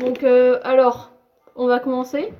[0.00, 1.12] Donc, euh, alors,
[1.56, 2.32] on va commencer.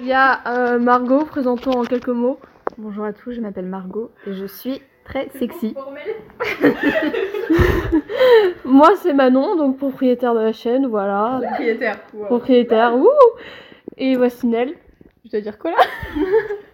[0.00, 2.40] Il y a euh, Margot présentant en quelques mots.
[2.78, 5.76] Bonjour à tous, je m'appelle Margot et je suis très sexy.
[8.64, 11.40] Moi, c'est Manon, donc propriétaire de la chaîne, voilà.
[11.42, 11.98] Propriétaire.
[12.26, 13.10] Propriétaire, wouh
[13.98, 14.72] Et voici Nel.
[15.26, 15.76] Je dois dire quoi là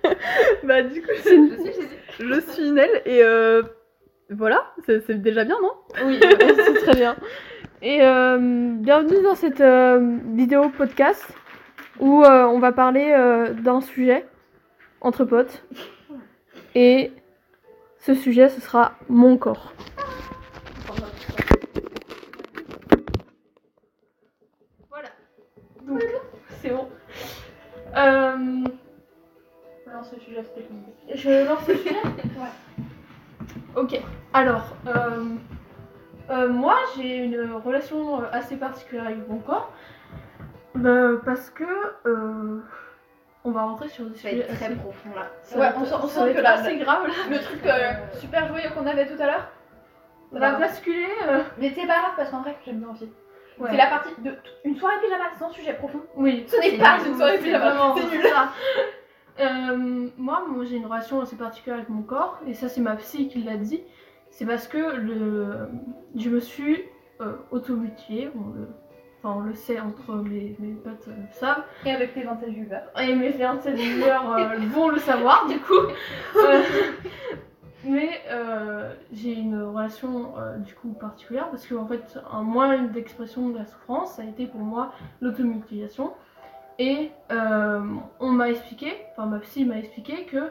[0.62, 1.50] Bah du coup, je suis,
[2.20, 3.62] je suis Nel et euh,
[4.30, 5.72] voilà, c'est déjà bien, non?
[6.06, 7.16] Oui, c'est très bien.
[7.82, 11.26] Et euh, bienvenue dans cette euh, vidéo podcast
[11.98, 14.26] où euh, on va parler euh, d'un sujet
[15.00, 15.64] entre potes.
[16.74, 17.12] Et
[17.98, 19.72] ce sujet, ce sera mon corps.
[24.88, 25.08] Voilà.
[25.86, 26.04] Donc,
[26.62, 26.88] c'est bon.
[27.96, 28.64] Euh,
[29.92, 30.84] lance le sujet technique.
[31.14, 31.94] je lance le sujet?
[31.94, 32.86] Ouais.
[33.76, 34.00] Ok,
[34.32, 35.24] alors, euh,
[36.30, 39.72] euh, moi j'ai une relation euh, assez particulière avec mon corps.
[40.84, 41.64] euh, parce que
[42.06, 42.60] euh,
[43.44, 45.26] on va rentrer sur des Ça va sujets être très assez- profond là.
[45.42, 47.14] ça Ouais, on être- sent- on ça sent va que être la- assez grave là.
[47.30, 49.48] Le truc euh, super joyeux qu'on avait tout à l'heure.
[50.32, 51.08] On va basculer.
[51.28, 53.10] euh, Mais c'est pas grave parce qu'en vrai, j'aime bien aussi.
[53.58, 53.68] ouais.
[53.70, 54.32] C'est la partie de
[54.64, 56.00] une soirée pyjama sans sujet profond.
[56.16, 56.44] Oui.
[56.48, 58.22] Ce n'est pas une soirée pyjama, c'est nul.
[58.26, 58.48] ça.
[59.38, 62.96] Euh, moi, moi, j'ai une relation assez particulière avec mon corps, et ça, c'est ma
[62.96, 63.82] psy qui l'a dit.
[64.30, 65.68] C'est parce que le,
[66.16, 66.82] je me suis
[67.20, 68.30] euh, automutilée.
[68.34, 68.68] On le,
[69.22, 71.64] enfin, on le sait entre mes, mes potes euh, le savent.
[71.84, 72.82] Et avec tes 27 viveurs.
[73.00, 75.74] Et mes fiancés d'humeur euh, vont le savoir, du coup.
[76.36, 76.62] Euh,
[77.84, 78.20] mais
[79.10, 83.64] j'ai une relation du coup particulière parce que en fait un moyen d'expression de la
[83.64, 84.92] souffrance ça a été pour moi
[85.22, 86.12] l'automutilation
[86.80, 87.82] et euh,
[88.20, 90.50] on m'a expliqué, enfin ma psy m'a expliqué que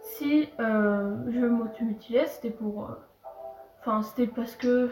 [0.00, 2.94] si euh, je m'automutilais c'était pour, euh,
[3.80, 4.90] enfin c'était parce que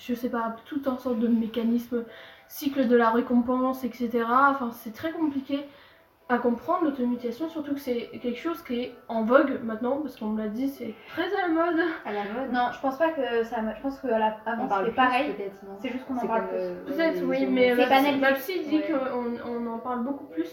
[0.00, 2.04] je sais pas tout un sorte de mécanisme
[2.48, 4.24] cycle de la récompense etc.
[4.28, 5.64] Enfin c'est très compliqué
[6.30, 10.26] à comprendre l'automutilation, surtout que c'est quelque chose qui est en vogue maintenant, parce qu'on
[10.26, 11.80] me l'a dit, c'est très à la mode.
[12.04, 12.52] À la mode.
[12.52, 13.56] Non, je pense pas que ça.
[13.74, 15.34] Je pense qu'avant c'était pareil.
[15.80, 16.56] C'est juste qu'on en parle plus.
[16.58, 18.20] euh, Peut-être, oui, mais C'est ma, banalisé.
[18.20, 18.92] ma psy dit Ouais.
[18.92, 20.50] qu'on on en parle beaucoup plus,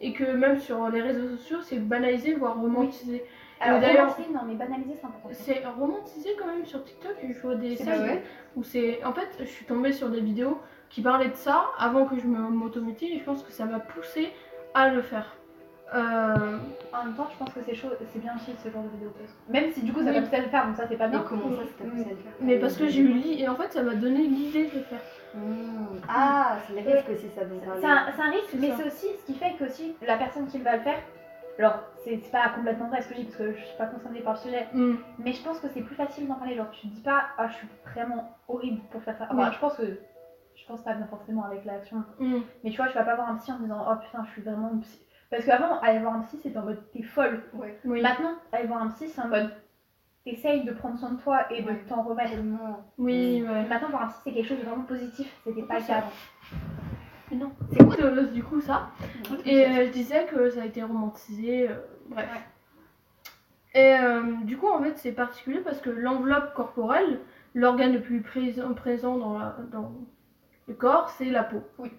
[0.00, 3.24] et que même sur les réseaux sociaux, c'est banalisé, voire romantisé.
[3.64, 3.80] Alors
[4.32, 5.28] non mais banaliser c'est important.
[5.30, 8.24] C'est romantisé quand même sur TikTok, je vois des vrai
[8.56, 9.04] où c'est...
[9.04, 10.58] En fait, je suis tombée sur des vidéos
[10.90, 13.78] qui parlaient de ça avant que je me m'automutile, et je pense que ça m'a
[13.78, 14.30] poussée
[14.74, 15.26] à le faire.
[15.94, 16.58] Euh,
[16.94, 19.12] En même temps, je pense que c'est chaud, c'est bien aussi ce genre de vidéo.
[19.48, 20.20] Même si du coup ça Oui.
[20.20, 21.22] poussé à le faire, donc ça c'est pas bien.
[21.28, 23.48] comment ça, ça t'a poussé à le faire mais parce que j'ai eu l'idée, et
[23.48, 25.00] en fait, ça m'a donné l'idée de le faire.
[25.34, 25.96] Mmh.
[26.08, 29.06] Ah, c'est le risque aussi, ça dont C'est un, c'est un risque, mais c'est aussi
[29.20, 30.98] ce qui fait que aussi la personne qui va le faire.
[31.58, 34.20] Alors, c'est pas complètement vrai ce que je dis parce que je suis pas concernée
[34.20, 34.94] par le sujet, Hmm.
[35.18, 36.56] mais je pense que c'est plus facile d'en parler.
[36.56, 39.26] Genre, tu dis pas, ah, je suis vraiment horrible pour faire ça.
[39.30, 39.98] Enfin, je pense que.
[40.62, 42.04] Je pense pas bien forcément avec l'action.
[42.20, 42.38] Hmm.
[42.62, 44.42] Mais tu vois, je vais pas voir un psy en disant, oh putain, je suis
[44.42, 45.00] vraiment une psy.
[45.30, 47.42] Parce qu'avant, aller voir un psy, c'était en mode, t'es folle.
[47.54, 47.78] Ouais.
[47.84, 48.00] Oui.
[48.00, 49.50] Maintenant, aller voir un psy, c'est en mode,
[50.24, 52.32] t'essayes de prendre soin de toi et de t'en remettre.
[52.98, 53.64] Oui, ouais.
[53.66, 55.34] Maintenant, voir un psy, c'est quelque chose de vraiment positif.
[55.44, 56.10] C'était pas le cas avant.
[57.30, 58.88] Mais non, c'est cool euh, du coup ça?
[59.46, 61.74] Et euh, je disais que ça a été romantisé, euh,
[62.08, 62.28] bref.
[63.74, 67.20] Et euh, du coup, en fait, c'est particulier parce que l'enveloppe corporelle,
[67.54, 69.92] l'organe le plus présent, présent dans, la- dans
[70.68, 71.62] le corps, c'est la peau.
[71.78, 71.90] Oui.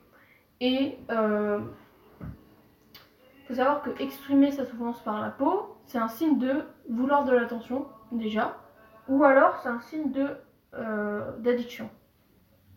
[0.61, 1.59] Et euh,
[3.47, 7.33] faut savoir que exprimer sa souffrance par la peau, c'est un signe de vouloir de
[7.33, 8.57] l'attention, déjà,
[9.07, 10.27] ou alors c'est un signe de
[10.75, 11.89] euh, d'addiction.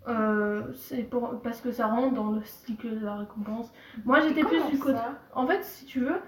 [0.08, 3.72] Euh, c'est pour parce que ça rentre dans le cycle de la récompense.
[4.04, 4.98] Moi, j'étais plus du côté.
[5.34, 6.20] En fait, si tu veux,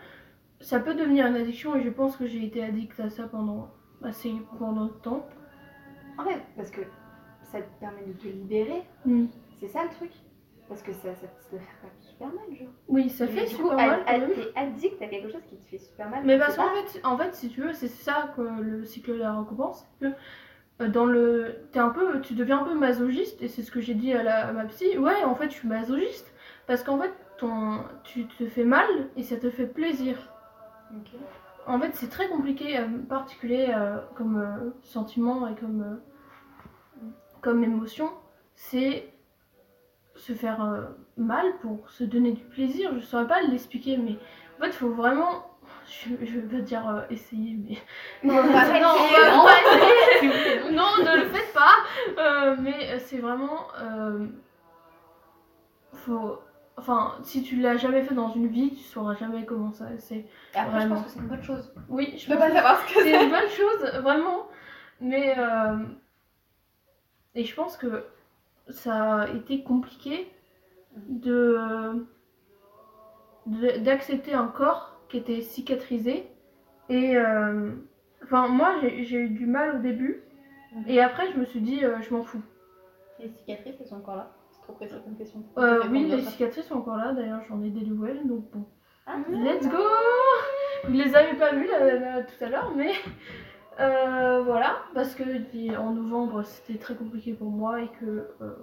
[0.60, 3.68] ça peut devenir une addiction et je pense que j'ai été addict à ça pendant
[4.02, 5.26] assez pendant de temps.
[6.18, 6.80] En fait, parce que
[7.42, 9.26] ça te permet de te libérer, Hmm.
[9.60, 10.10] C'est ça le truc?
[10.68, 12.68] Parce que ça, ça, ça doit faire super mal, genre.
[12.88, 14.04] Oui, ça fait du super coup, mal.
[14.04, 16.22] t'es addict à quelque chose qui te fait super mal.
[16.24, 19.18] Mais parce qu'en fait, en fait, si tu veux, c'est ça que le cycle de
[19.18, 20.06] la récompense, que
[20.82, 23.80] euh, dans le, t'es un peu, tu deviens un peu masochiste et c'est ce que
[23.80, 24.98] j'ai dit à, la, à ma psy.
[24.98, 26.34] Ouais, en fait, je suis masochiste
[26.66, 28.86] parce qu'en fait, ton, tu te fais mal
[29.16, 30.16] et ça te fait plaisir.
[31.66, 36.00] En fait, c'est très compliqué, euh, particulier euh, comme euh, sentiment et comme,
[37.40, 38.10] comme émotion.
[38.54, 39.12] C'est
[40.18, 40.82] se faire euh,
[41.16, 42.92] mal pour se donner du plaisir.
[42.94, 44.16] Je saurais pas l'expliquer, mais
[44.58, 45.44] en fait, il faut vraiment.
[45.86, 47.76] Je, je veux dire euh, essayer, mais.
[48.22, 51.74] Non, pas non, essayer, ne le faites pas.
[52.18, 53.66] Euh, mais c'est vraiment.
[55.92, 56.40] faut.
[56.76, 59.86] Enfin, si tu l'as jamais fait dans une vie, tu sauras jamais comment ça.
[59.98, 60.26] C'est.
[60.54, 61.72] Je pense que c'est une bonne chose.
[61.88, 63.24] Oui, je Je peux pas savoir ce que c'est c'est.
[63.24, 64.46] une bonne chose, vraiment.
[65.00, 65.34] Mais
[67.34, 68.04] et je pense que
[68.68, 70.30] ça a été compliqué
[71.08, 72.06] de
[73.46, 76.26] d'accepter un corps qui était cicatrisé.
[76.88, 77.70] Et euh,
[78.24, 80.22] enfin, moi, j'ai eu du mal au début.
[80.74, 80.84] Mhm.
[80.86, 82.42] Et après, je me suis dit, euh, je m'en fous.
[83.18, 84.32] Les cicatrices, elles sont encore là?
[84.50, 85.42] C'est trop précis comme question.
[85.56, 87.12] Euh, oui, les cicatrices sont encore là.
[87.12, 88.26] D'ailleurs, j'en ai des nouvelles.
[88.26, 88.66] Donc bon,
[89.06, 89.78] Ah, let's go
[90.84, 92.92] Vous les avez pas vues là, là, tout à l'heure, mais
[93.80, 94.76] euh, voilà.
[94.94, 95.22] Parce que
[95.76, 98.54] en novembre, c'était très compliqué pour moi et que euh,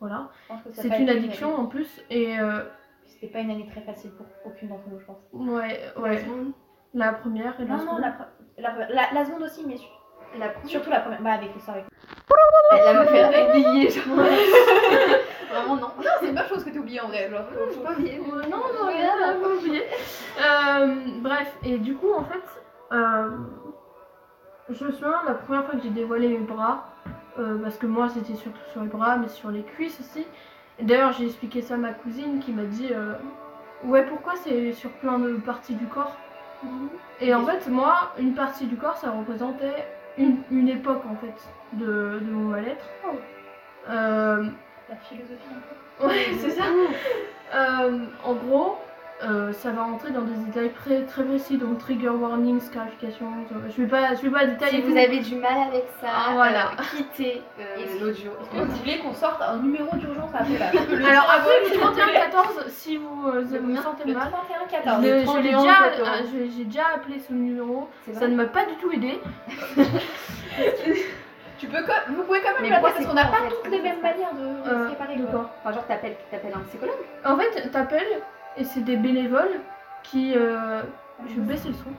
[0.00, 0.28] voilà.
[0.50, 2.02] a C'est pas une addiction en plus.
[2.10, 2.60] Et euh,
[3.04, 5.18] C'était pas une année très facile pour aucune d'entre nous, je pense.
[5.32, 6.24] ouais, ouais.
[6.94, 8.00] La première et la Non, non, seconde.
[8.00, 8.28] la, pre-
[8.58, 9.86] la, la, la seconde aussi, mais su-
[10.38, 11.20] La surtout la première.
[11.22, 11.86] Bah, avec l'histoire avec.
[12.72, 14.04] Elle m'a fait oublier, genre.
[15.50, 15.88] Vraiment, non.
[15.98, 17.30] Non, c'est une bonne chose que t'as oublié en vrai.
[17.30, 17.92] Genre, faut pas.
[17.92, 19.82] Ouais, non, non, à pas oublier.
[20.40, 22.42] Euh, bref, et du coup, en fait,
[22.92, 23.28] euh,
[24.70, 26.88] je me souviens la première fois que j'ai dévoilé mes bras,
[27.38, 30.26] euh, parce que moi c'était surtout sur les bras, mais sur les cuisses aussi.
[30.78, 33.14] Et D'ailleurs, j'ai expliqué ça à ma cousine qui m'a dit euh,
[33.84, 36.16] Ouais, pourquoi c'est sur plein de parties du corps?
[37.20, 39.86] Et en fait, moi, une partie du corps, ça représentait
[40.18, 41.34] une, une époque en fait
[41.74, 42.84] de, de mon mal-être.
[43.88, 44.44] Euh,
[44.88, 46.06] La philosophie un peu.
[46.08, 46.64] Ouais, c'est ça.
[48.24, 48.78] En gros,
[49.24, 53.26] euh, ça va rentrer dans des détails très, très précis, donc trigger warning, scarification.
[53.74, 54.72] Je vais pas, je vais pas détailler.
[54.72, 56.66] Si vous avez du mal avec ça, Ah, voilà.
[56.72, 57.64] euh, quittez euh,
[58.00, 58.32] l'audio.
[58.42, 60.66] Est-ce que vous voulez qu'on sorte un numéro d'urgence après là
[61.08, 64.28] Alors après le 31-14, si vous euh, Le vous sentez Le mal,
[64.84, 65.02] 31-14.
[65.02, 66.08] je, le je l'ai 31, déjà, 14.
[66.08, 67.88] euh, je- j'ai déjà appelé ce numéro.
[68.12, 69.18] Ça ne m'a pas du tout aidé.
[71.58, 73.70] Tu peux vous pouvez quand même Mais l'appeler quoi, parce c'est qu'on n'a pas toutes
[73.72, 74.94] les mêmes manières de, Euh, se
[75.30, 78.20] quoi Enfin, genre, t'appelles t'appelles un psychologue En fait, t'appelles
[78.56, 79.60] et c'est des bénévoles
[80.02, 80.34] qui.
[80.36, 80.82] euh,
[81.28, 81.90] Je vais baisser le son.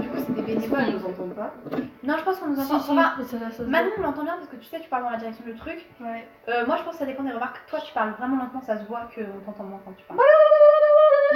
[0.00, 0.80] Du coup, c'est des On bénévoles.
[0.90, 1.52] nous entend pas.
[2.02, 2.80] Non, je pense qu'on nous Si, entend.
[2.80, 5.04] si, Enfin, ça- ça se Manon, on l'entend bien parce que tu sais, tu parles
[5.04, 5.86] dans la direction du truc.
[6.00, 6.26] Ouais.
[6.48, 7.60] Euh, moi, je pense que ça dépend des remarques.
[7.68, 10.18] Toi, tu parles vraiment lentement, ça se voit qu'on t'entend moins quand tu parles.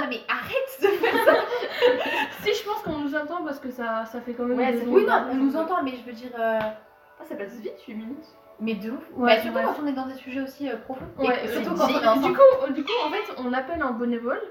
[0.01, 1.33] Non, mais arrête de faire ça
[2.43, 4.57] Si, je pense qu'on nous entend parce que ça, ça fait quand même.
[4.57, 4.85] Ouais, des.
[4.85, 6.31] Oui, non, on nous entend, mais je veux dire.
[6.37, 8.27] euh, Ah, ça passe vite, 8 minutes.
[8.61, 8.99] Mais de ouf.
[9.15, 9.63] Ouais, bah, surtout ouais.
[9.63, 11.05] quand on est dans des sujets aussi euh, profonds.
[11.17, 13.81] Ouais, euh, surtout du- quand on est du coup, du coup, en fait, on appelle
[13.81, 14.41] un bénévole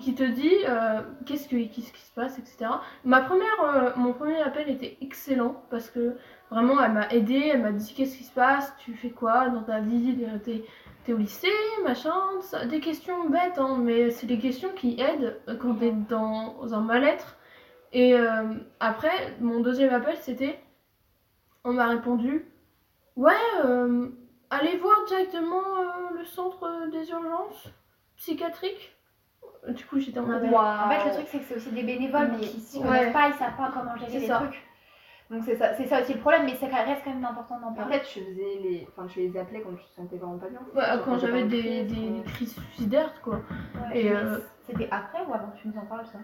[0.00, 2.70] qui te dit euh, qu'est-ce, que, qu'est-ce qui se passe, etc.
[3.04, 6.14] Ma première, euh, mon premier appel était excellent parce que
[6.50, 9.62] vraiment, elle m'a aidé, elle m'a dit qu'est-ce qui se passe, tu fais quoi dans
[9.62, 10.64] ta vie, t'es,
[11.04, 11.48] t'es au lycée,
[11.84, 16.72] machin, ça- des questions bêtes, hein, mais c'est des questions qui aident quand t'es dans
[16.72, 17.36] un mal-être.
[17.92, 18.14] Et
[18.80, 20.58] après, mon deuxième appel, c'était,
[21.64, 22.46] on m'a répondu,
[23.18, 23.32] ouais.
[23.64, 24.08] euh,
[24.50, 27.68] Allez voir directement euh, le centre euh, des urgences
[28.16, 28.96] psychiatriques.
[29.68, 30.42] Du coup, j'étais en mode.
[30.54, 32.84] En fait, le truc, c'est que c'est aussi des bénévoles Mais- qui s'y Ouais.
[32.86, 34.36] connaissent pas, ils savent pas comment gérer les ça.
[34.38, 34.62] trucs.
[35.30, 37.66] Donc, c'est ça, c'est ça aussi le problème, mais ça reste quand même important d'en
[37.68, 37.98] En parler.
[37.98, 38.88] fait, tu faisais les.
[38.90, 40.60] Enfin, tu les appelais quand tu te sentais vraiment pas bien.
[40.74, 43.34] Ouais, quand j'avais des, des, crise, des ou- crises suicidaires, quoi.
[43.34, 46.18] Ouais, Et, euh, C'était après ou avant que tu nous en parles, ça?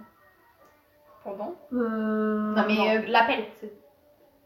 [1.22, 1.54] Pendant?
[1.74, 3.72] Euh, Non, mais euh, l'appel, c'est.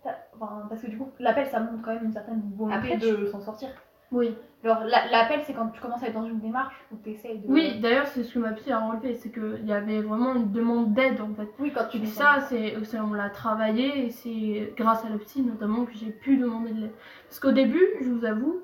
[0.09, 2.97] Ça- enfin, parce que du coup, l'appel, ça montre quand même une certaine volonté Après,
[2.97, 3.69] de s'en sortir.
[4.11, 4.35] Oui.
[4.65, 7.39] Genre, la- l'appel, c'est quand tu commences à être dans une démarche où tu essayes
[7.39, 7.47] de.
[7.47, 10.51] Oui, d'ailleurs, c'est ce que ma psy a relevé, c'est qu'il y avait vraiment une
[10.51, 11.49] demande d'aide en fait.
[11.59, 15.19] Oui, quand tu Et fais ça, c'est, on l'a travaillé et c'est grâce à la
[15.19, 16.93] psy notamment que j'ai pu demander de l'aide.
[17.29, 18.63] Parce qu'au début, je vous avoue,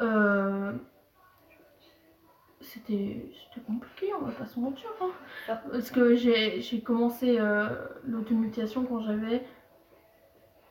[0.00, 0.72] euh,
[2.60, 4.90] c'était, c'était compliqué, on va pas se mentir.
[5.00, 5.54] hein.
[5.70, 7.68] Parce que j'ai, j'ai commencé euh,
[8.04, 9.42] l'automutation quand j'avais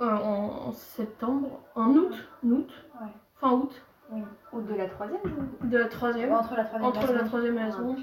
[0.01, 2.13] euh, en, en septembre, en août,
[2.45, 2.69] en août,
[3.01, 3.07] Ouais.
[3.39, 3.71] fin août,
[4.53, 5.19] Ou de la troisième
[5.61, 7.27] de la troisième, Entre la troisième et entre la seconde.
[7.27, 7.97] troisième et la seconde.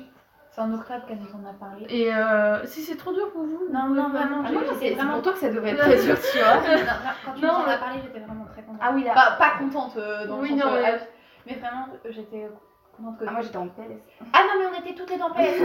[0.51, 1.85] C'est en octobre qu'elle nous en a parlé.
[1.91, 5.13] Et euh, si c'est trop dur pour vous, Non, non, vraiment, Ah, moi, c'est vraiment-
[5.15, 6.55] pour toi que ça devrait être très dur, tu vois.
[6.63, 8.81] Non, non, quand tu Non, en as parlé, j'étais vraiment très contente.
[8.83, 9.13] Ah oui, là.
[9.15, 10.65] Pas, pas contente euh, dans Oui, le sens.
[10.71, 11.01] non, euh, mais-
[11.47, 12.49] mais vraiment, euh, j'étais
[12.97, 13.25] contente que.
[13.29, 14.01] Ah, moi j'étais en PLS.
[14.33, 15.61] Ah non, mais on était toutes les deux en PS.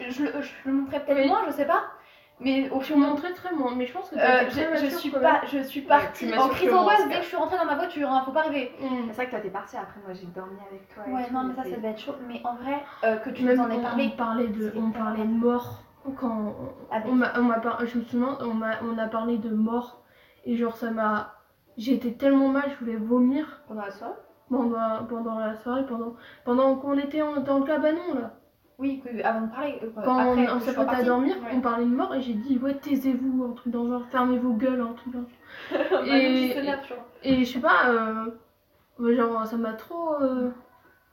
[0.00, 1.26] je, je, le- je le montrais peut-être Oui.
[1.28, 1.82] moins, je sais pas.
[2.44, 4.18] Mais au vous montrais très moins, mais je pense que euh,
[4.48, 7.36] je, très suis pas, je suis partie plus en crise d'angoisse dès que je suis
[7.36, 8.72] rentrée dans ma voiture, hein, faut pas rêver.
[8.80, 8.90] même.
[9.08, 11.04] C'est vrai que toi t'es partie, après moi j'ai dormi avec toi.
[11.06, 12.14] et Ouais, non, mais ça, ça devait être chaud.
[12.26, 14.10] Mais en vrai, euh, que tu Même nous en aies parlé.
[14.12, 15.82] on parlait de, on parlait de mort
[16.18, 16.54] quand
[16.90, 19.50] Avec- on m'a, on m'a par- je me souviens, on m'a, on a parlé de
[19.50, 20.02] mort
[20.44, 21.34] et genre ça m'a,
[21.76, 24.14] j'ai été tellement mal, je voulais vomir Pendant la soirée?
[24.50, 28.32] Pendant, pendant la soirée, pendant, pendant qu'on était en- dans le cabanon là.
[28.82, 29.78] Oui, avant de parler.
[29.82, 30.60] euh, Quand après, on, on
[30.90, 31.50] à dormir, Ouais.
[31.54, 34.38] on parlait de mort et j'ai dit ouais taisez-vous, un truc dans le genre, fermez
[34.38, 35.80] vos gueules, un truc dans le genre.
[36.02, 36.48] Manon Et-
[37.44, 38.26] je sais pas, euh,
[39.14, 40.14] genre ça m'a trop.
[40.20, 40.50] euh,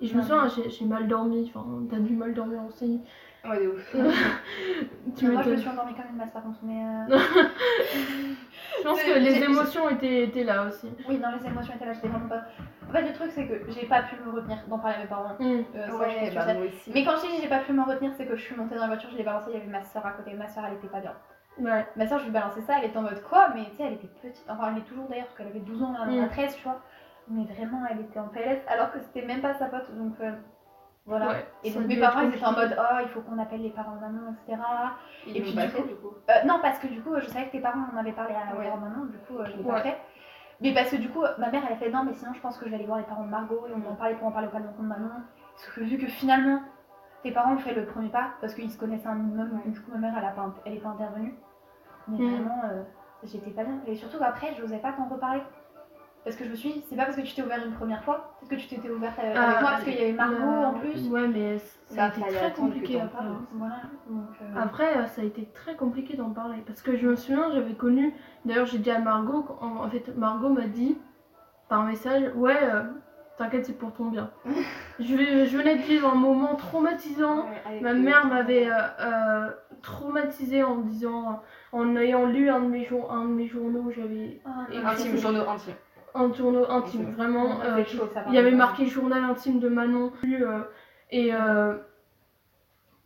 [0.02, 0.26] Et je me Ouais.
[0.28, 3.02] souviens, j'ai, j'ai mal dormi, enfin t'as du mal dormir aussi.
[3.48, 3.96] Ouais, de ouf.
[5.18, 6.84] tu Moi, je me suis endormie comme une masse par contre, mais.
[6.84, 7.18] euh,
[8.80, 10.90] Je pense que les émotions étaient, étaient là aussi.
[11.08, 12.42] Oui, dans les émotions étaient là, j'étais vraiment pas.
[12.88, 15.08] En fait, le truc, c'est que j'ai pas pu me retenir d'en parler à mes
[15.08, 15.36] parents.
[15.40, 15.44] Mm.
[15.76, 16.54] Euh, ça, Ouais, suis bah sûre.
[16.56, 16.92] moi aussi.
[16.94, 18.82] Mais quand je dis j'ai pas pu m'en retenir, c'est que je suis montée dans
[18.82, 20.34] la voiture, je l'ai balancé, il y avait ma soeur à côté.
[20.34, 21.14] Ma soeur, elle était pas bien.
[21.60, 21.86] Ouais.
[21.96, 23.50] Ma soeur, je lui balançais ça, elle était en mode quoi?
[23.56, 24.46] Mais tu sais, elle était petite.
[24.50, 26.30] Enfin, elle est toujours d'ailleurs, parce qu'elle avait 12 ans, elle en a Mm.
[26.30, 26.82] 13, tu vois.
[27.30, 30.32] Mais vraiment, elle était en PLS, alors que c'était même pas sa pote, donc euh,
[31.10, 31.28] voilà.
[31.28, 33.72] Ouais, Et donc mes parents, ils étaient en mode oh, il faut qu'on appelle les
[33.72, 34.62] parents de maman, etc.
[35.28, 36.14] Ils Et puis, pas du fait coup- du coup.
[36.30, 38.56] Euh, non, parce que du coup, je savais que tes parents en avaient parlé à
[38.56, 38.64] Ouais.
[38.66, 39.72] leur maman, du coup, euh, je l'ai Ouais.
[39.74, 39.98] pas fait.
[40.62, 42.58] Mais parce que du coup, ma mère, elle a fait non, mais sinon, je pense
[42.58, 44.28] que je vais aller voir les parents de Margot et on va en parler pour
[44.28, 45.10] en parler au palais de maman.
[45.56, 46.62] Parce que vu que finalement,
[47.24, 49.92] tes parents ont fait le premier pas, parce qu'ils se connaissaient un minimum, du coup,
[49.92, 51.34] ma mère, elle, a pas, elle est pas intervenue.
[52.08, 52.30] Mais Mm.
[52.36, 52.84] vraiment, euh,
[53.24, 53.80] j'étais pas bien.
[53.88, 55.42] Et surtout qu'après, je n'osais pas t'en reparler.
[56.24, 58.04] Parce que je me suis dit, c'est pas parce que tu t'es ouverte une première
[58.04, 60.66] fois, peut-être que tu t'étais ouverte avec Ah, moi, parce qu'il y avait Margot euh,
[60.66, 61.08] en plus.
[61.10, 61.58] Ouais, mais
[61.88, 63.18] ça a été très compliqué après.
[63.18, 63.36] parles.
[63.54, 64.26] Voilà, donc.
[64.42, 66.58] euh, Après, euh, ça a été très compliqué d'en parler.
[66.68, 68.14] Parce que je me souviens, j'avais connu.
[68.46, 69.46] D'ailleurs, j'ai dit à Margot.
[69.62, 70.98] En, en fait, Margot m'a dit
[71.70, 72.84] par message Ouais, euh,
[73.38, 74.30] t'inquiète, c'est pour ton bien.
[75.00, 75.16] je,
[75.56, 77.46] venais de vivre un moment traumatisant.
[77.46, 79.50] Ouais, Ma mère m'avait euh, euh,
[79.82, 81.42] traumatisée en disant.
[81.72, 85.16] En ayant lu un de mes, jour- un de mes journaux, j'avais ah, non, Intime,
[85.18, 85.76] journaux intimes.
[86.16, 87.62] Un journal intime, vraiment.
[87.62, 90.12] euh, chaud, il y avait marqué journal intime de Manon.
[90.24, 90.64] euh,
[91.12, 91.76] et, euh,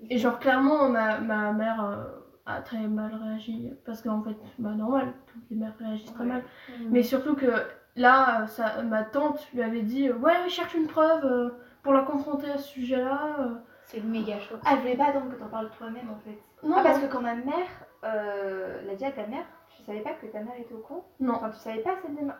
[0.09, 2.03] et genre, clairement, ma, ma mère euh,
[2.45, 3.71] a très mal réagi.
[3.85, 6.41] Parce qu'en fait, bah normal, toutes les mères réagissent très mal.
[6.69, 6.73] Mm.
[6.91, 7.51] Mais surtout que
[7.95, 11.49] là, ça, ma tante lui avait dit Ouais, cherche une preuve euh,
[11.83, 13.61] pour la confronter à ce sujet-là.
[13.85, 14.55] C'est méga chaud.
[14.65, 16.37] Ah, je voulais pas attendre que t'en parles toi-même en fait.
[16.67, 17.67] Non, ah, parce que quand ma mère
[18.05, 21.05] euh, l'a dit à ta mère, tu savais pas que ta mère était au courant?
[21.19, 21.33] Non.
[21.35, 22.39] Enfin, tu savais pas cette démarche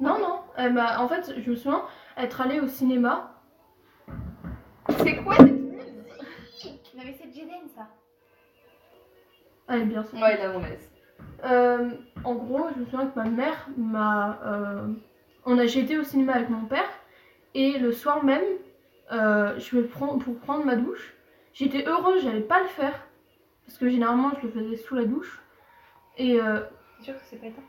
[0.00, 0.40] Non, non.
[0.56, 1.82] Elle m'a- en fait, je me souviens
[2.16, 3.34] être allée au cinéma.
[4.98, 7.88] C'est quoi cette musique Mais c'est Jaden ça.
[9.68, 10.16] Elle est bien ça.
[10.16, 10.90] Ouais, on laisse.
[11.44, 11.90] Euh,
[12.24, 14.40] en gros, je me souviens que ma mère m'a.
[14.44, 14.88] euh,
[15.44, 16.88] on a, j'ai été au cinéma avec mon père
[17.54, 18.42] et le soir même,
[19.12, 21.14] euh, je vais prendre pour prendre ma douche.
[21.52, 23.06] J'étais heureuse, j'allais pas le faire
[23.66, 25.42] parce que généralement je le faisais sous la douche.
[26.16, 26.60] Et euh,
[26.98, 27.62] C'est sûr que c'est pas éteint?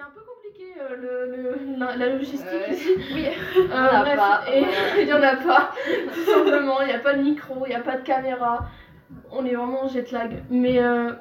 [0.00, 2.72] C'est un peu compliqué euh, le, le- la, la logistique Ouais.
[2.74, 2.88] ici.
[3.14, 3.26] Oui.
[3.70, 5.00] Euh, a bref, pas, et voilà.
[5.02, 5.72] il y en a pas,
[6.14, 6.80] tout simplement.
[6.80, 8.66] Il n'y a pas de micro, il n'y a pas de caméra.
[9.30, 10.42] On est vraiment en jet lag.
[10.50, 11.12] Mais euh,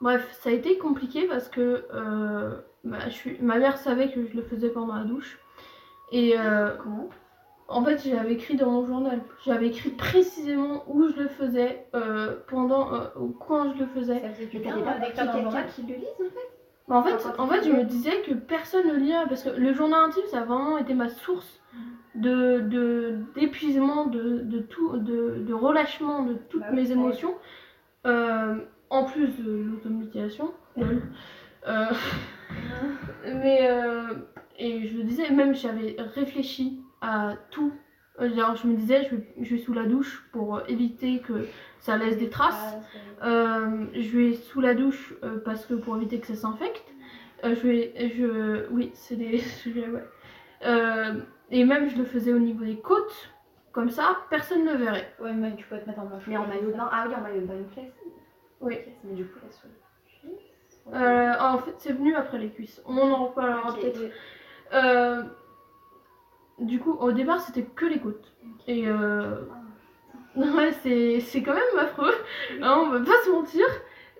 [0.00, 3.38] bref, ça a été compliqué parce que euh, bah, je suis...
[3.40, 5.38] ma mère savait que je le faisais pendant la douche.
[6.12, 7.08] Et euh, Comment?
[7.68, 9.20] en fait, j'avais écrit dans mon journal.
[9.44, 14.20] J'avais écrit précisément où je le faisais, euh, pendant, euh, ou quand je le faisais.
[14.20, 16.57] Ça faisait du bien dans le quelqu'un qui le lise en fait
[16.88, 19.72] Mais en fait, en fait, je me disais que personne ne lirait parce que le
[19.74, 21.60] journal intime, ça a vraiment été ma source
[22.14, 27.34] de de- d'épuisement, de, de tout, de, de relâchement de toutes Bah mes émotions,
[28.06, 28.54] Euh,
[28.90, 30.52] en plus de l'automutilation.
[30.76, 31.02] lol.
[31.66, 31.86] Euh,
[33.24, 34.14] mais euh,
[34.58, 37.72] et je me disais, même j'avais réfléchi à tout.
[38.20, 41.46] Je me disais, je vais, je vais sous la douche pour éviter que
[41.80, 42.76] ça laisse des traces.
[43.20, 46.84] Ah, Euh, je vais sous la douche euh, parce que pour éviter que ça s'infecte.
[47.44, 50.04] Euh, je vais, je, oui, c'est des sujets, ouais.
[50.66, 51.14] Euh,
[51.50, 53.30] et même je le faisais au niveau des côtes,
[53.72, 55.12] comme ça, personne ne le verrait.
[55.20, 56.24] Ouais, mais tu peux te mettre en manche.
[56.26, 56.88] Mais en maillot de bain.
[56.90, 57.54] Ah oui, en maillot de bain.
[58.60, 58.76] Oui.
[59.04, 59.62] Mais du coup, cuisses.
[60.92, 62.82] Euh, en fait, c'est venu après les cuisses.
[62.86, 63.80] On en reparlera Ok.
[63.80, 64.00] peut-être.
[64.72, 65.22] Euh,
[66.58, 68.32] du coup, au départ, c'était que les côtes.
[68.66, 69.42] Et euh,
[70.36, 72.14] ouais, c'est c'est quand même affreux.
[72.62, 73.64] Hein, on va pas se mentir.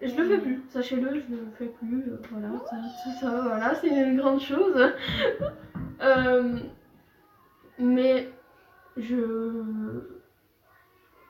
[0.00, 2.03] Je le fais plus, sachez-le, je le fais plus.
[2.12, 2.77] euh, voilà, ça,
[3.21, 4.93] ça, voilà, c'est une grande chose.
[6.00, 6.57] Euh,
[7.79, 8.29] mais
[8.97, 10.18] je.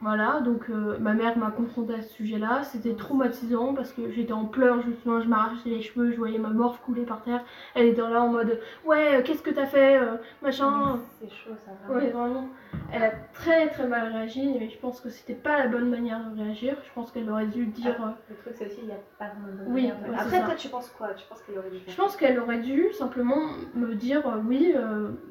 [0.00, 2.62] Voilà, donc euh, ma mère m'a confrontée à ce sujet-là.
[2.62, 6.16] C'était traumatisant parce que j'étais en pleurs, je me souviens, je m'arrachais les cheveux, je
[6.16, 7.42] voyais ma morphe couler par terre.
[7.74, 11.00] Elle était là en mode Ouais, euh, qu'est-ce que t'as fait euh, Machin.
[11.20, 11.72] C'est chaud ça.
[11.88, 12.00] vraiment.
[12.00, 12.48] Ouais, vraiment.
[12.92, 16.20] Elle a très très mal réagi, mais je pense que c'était pas la bonne manière
[16.30, 16.76] de réagir.
[16.84, 17.96] Je pense qu'elle aurait dû dire.
[18.00, 20.54] euh, Le truc, c'est aussi, il n'y a pas vraiment de Oui, ouais, Après, toi,
[20.54, 21.08] tu penses quoi?
[21.14, 24.38] Tu penses qu'elle aurait dû faire Je pense qu'elle aurait dû simplement me dire euh,
[24.46, 24.74] oui,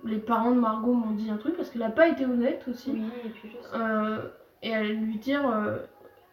[0.04, 2.92] les parents de Margot m'ont dit un truc parce qu'elle a pas été honnête aussi.
[2.92, 3.74] Oui, et puis juste.
[4.64, 5.78] Et elle lui dire euh,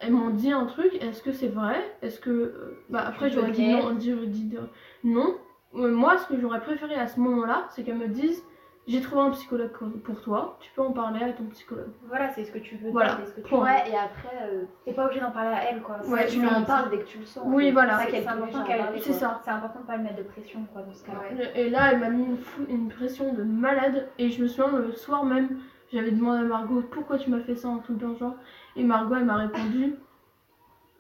[0.00, 1.76] elles m'ont dit un truc, est-ce que c'est vrai?
[2.02, 2.30] Est-ce que.
[2.30, 4.56] euh, bah après j'aurais dit non, dit, dit
[5.04, 5.36] non.
[5.72, 8.42] Moi ce que j'aurais préféré à ce moment-là, c'est qu'elle me dise
[8.86, 9.70] j'ai trouvé un psychologue
[10.04, 11.88] pour toi, tu peux en parler à ton psychologue.
[12.06, 13.18] Voilà, c'est ce que tu veux Voilà.
[13.24, 13.54] ce que tu.
[13.54, 16.00] Ouais, et après, euh, T'es pas obligé d'en parler à elle, quoi.
[16.06, 17.46] Ouais, tu lui en parles dès que tu le sens.
[17.46, 17.98] en Oui, voilà.
[18.10, 19.40] C'est important à C'est ça.
[19.42, 21.18] C'est important de pas le mettre de pression, quoi, dans ce cas-là.
[21.34, 21.52] Ouais.
[21.62, 24.06] Et là, elle m'a mis une, fou- une pression de malade.
[24.18, 25.60] Et je me souviens, le soir même,
[25.94, 28.34] J'avais demandé à Margot pourquoi tu m'as fait ça, truc dans le genre?
[28.76, 29.94] Et Margot, elle m'a répondu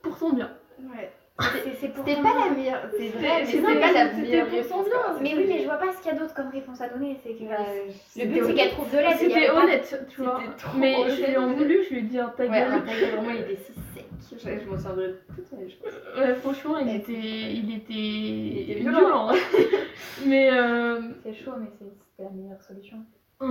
[0.02, 0.50] pour son bien.
[0.78, 1.10] Ouais.
[1.64, 2.22] C'était ton pas bien.
[2.48, 2.80] la meilleure.
[2.96, 4.84] C'est vrai, mais c'était pas la meilleure réponse.
[4.86, 5.16] bien.
[5.20, 7.18] Mais oui, mais je vois pas ce qu'il y a d'autre comme réponse à donner.
[7.24, 7.86] C'est que Ouais,
[8.16, 9.16] le but c'est qu'elle trouve de l'aide.
[9.18, 10.40] C'était honnête, tu vois.
[10.78, 12.68] Mais je lui ai en voulu, je lui ai dit un ta gueule.
[12.68, 14.04] vraiment, il était si sec.
[14.32, 15.76] Je, je m'en souviendrai toute ma vie.
[16.16, 17.12] Ouais, franchement, il était,
[17.52, 19.32] il était, était violent.
[20.26, 21.84] mais euh, C'est chaud, mais c'est-
[22.16, 22.98] c'était la meilleure solution.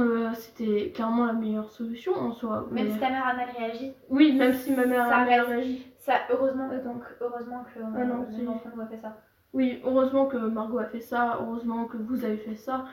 [0.02, 2.68] Euh, c'était clairement la meilleure solution en soi.
[2.72, 5.26] Même Mais- si ta mère a mal réagi, Oui, même si ma mère Ça a
[5.26, 5.88] mal réagi.
[5.98, 9.18] ça heureusement donc heureusement que Ah non, euh, c'est- les enfants nous a fait ça.
[9.54, 12.86] Oui, heureusement que Margot a fait ça, heureusement que vous avez fait ça.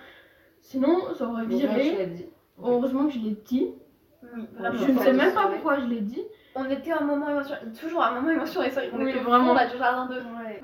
[0.60, 2.06] Sinon, ça aurait viré.
[2.06, 2.26] dit.
[2.62, 3.72] Heureusement que je l'ai dit.
[4.22, 4.76] Oui, vraiment.
[4.78, 6.22] Je ne sais même pas pourquoi je l'ai dit.
[6.54, 9.54] On était en moment émotion, toujours un moment émotion et ça, on Oui, était vraiment.
[9.54, 10.20] là, du jardin de.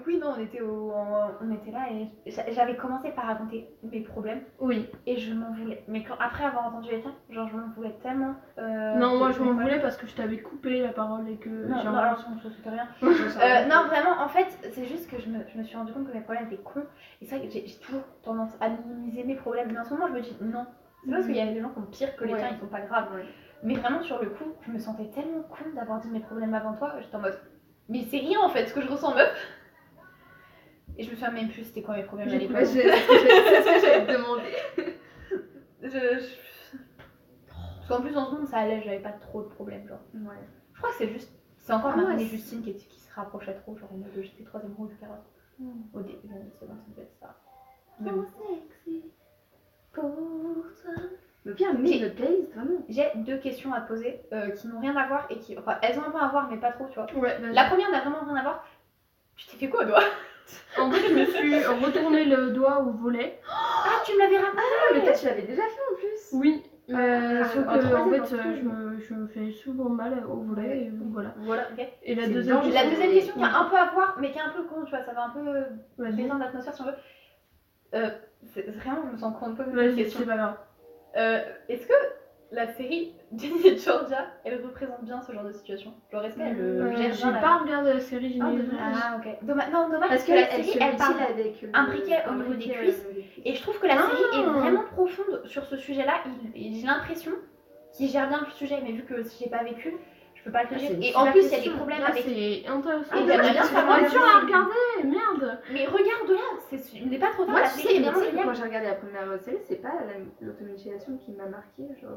[0.06, 0.92] Oui non, on était au,
[1.40, 4.88] on était là et j'a- j'avais commencé par raconter mes problèmes Oui.
[5.06, 5.82] et je m'en voulais.
[5.88, 8.34] Mais quand, après avoir entendu les tiens, genre je m'en voulais tellement.
[8.58, 11.48] euh, non, moi je m'en voulais parce que je t'avais coupé la parole et que
[11.48, 12.18] Non, non, alors
[12.66, 12.88] rien.
[13.02, 16.06] Euh, non, vraiment, en fait, c'est juste que je me, je me suis rendu compte
[16.08, 16.84] que mes problèmes étaient cons.
[17.20, 19.70] Et c'est vrai que j'ai toujours tendance à minimiser mes problèmes.
[19.72, 20.66] Mais en ce moment, je me dis non.
[21.04, 22.38] C'est parce qu'il y a des gens qui ont pire que les Ouais.
[22.38, 23.14] tiens, ils sont pas graves.
[23.14, 23.24] Ouais.
[23.62, 26.72] Mais vraiment, sur le coup, je me sentais tellement con d'avoir dit mes problèmes avant
[26.74, 26.94] toi.
[27.00, 27.38] J'étais en mode,
[27.88, 29.32] mais c'est rien en fait ce que je ressens, meuf.
[30.98, 32.64] Et je me souviens même plus c'était quoi mes problèmes à l'époque.
[32.64, 34.54] C'est ce que c'est j'allais te demander.
[35.82, 36.78] Je- je-
[37.48, 39.86] Parce qu'en plus, en ce moment, ça allait, j'avais pas trop de problèmes.
[39.86, 40.00] Genre.
[40.14, 40.34] Ouais.
[40.72, 41.32] Je crois que c'est juste.
[41.58, 43.96] C'est encore Ah, Marine ouais, et c'est- Justine qui, qui se rapprochaient trop, genre en
[43.98, 45.24] mode j'étais troisième roue du carotte.
[45.58, 45.82] Hmm.
[45.92, 47.36] Au début, les secondes, ça devait être ça.
[48.00, 48.24] Mais bon.
[49.92, 50.04] Pour
[50.82, 50.92] toi.
[51.44, 52.84] Le pire, mais notre playlist, vraiment.
[52.88, 55.56] J'ai deux questions à te poser euh, qui n'ont rien à voir et qui.
[55.56, 57.06] Enfin, elles ont un peu à voir, mais pas trop, tu vois.
[57.14, 57.38] Ouais.
[57.52, 58.66] La première n'a vraiment rien à voir.
[59.36, 60.00] Tu t'es fait quoi, toi?
[60.78, 63.40] En fait, je me suis retourné le doigt au volet.
[63.50, 66.28] Ah, tu me l'avais raconté Ah, mais toi, tu l'avais déjà fait en plus.
[66.32, 66.62] Oui.
[66.88, 70.24] Mais Ah, sauf en que, en fait, euh, je me, je me fais souvent mal
[70.30, 70.82] au volet.
[70.84, 71.34] Et voilà.
[71.38, 71.64] Voilà.
[72.04, 72.72] Et la deuxième dangereux.
[72.74, 72.96] La question.
[73.00, 74.90] deuxième question qui a un peu à voir, mais qui est un peu con, tu
[74.90, 75.64] vois, ça va un peu
[75.98, 76.14] Vas-y.
[76.14, 76.94] détendre l'atmosphère si on veut.
[77.94, 78.10] Euh,
[78.54, 80.20] c'est vraiment, je me sens con de poser cette Vas-y, question.
[80.20, 80.56] c'est pas grave.
[81.16, 81.94] Euh, est-ce que
[82.52, 86.56] la série Jenny et Georgia, elle représente bien ce genre de situation Genre, est-ce qu'elle
[86.60, 88.96] euh, Euh, gère J'ai bien la- pas regardé la série, Ah, mis dommage.
[89.02, 89.38] Ah, ok.
[89.42, 91.14] Dommage, non, dommage, Parce que la série, elle parle.
[91.22, 93.06] avec le- un briquet au niveau des briquet, cuisses.
[93.44, 94.10] Et je trouve que la Ah.
[94.10, 96.14] série est vraiment profonde sur ce sujet-là.
[96.54, 97.32] Et, et j'ai l'impression
[97.92, 100.15] qu'il gère bien le sujet, mais vu que j'ai pas vécu, je
[100.46, 102.24] peux pas le te Ah, Et en plus, il y a des problèmes Là, avec.
[102.24, 103.14] c'est intéressant.
[103.16, 105.58] Et j'aimerais bien si- à regarder, merde.
[105.72, 107.52] Mais regarde là, c'est- il n'est pas trop tard.
[107.52, 108.10] Moi, la tu série sais,
[108.42, 111.82] quand j'ai regardé la première série, c'est pas la- l'automutilation qui m'a marqué.
[112.00, 112.10] Genre...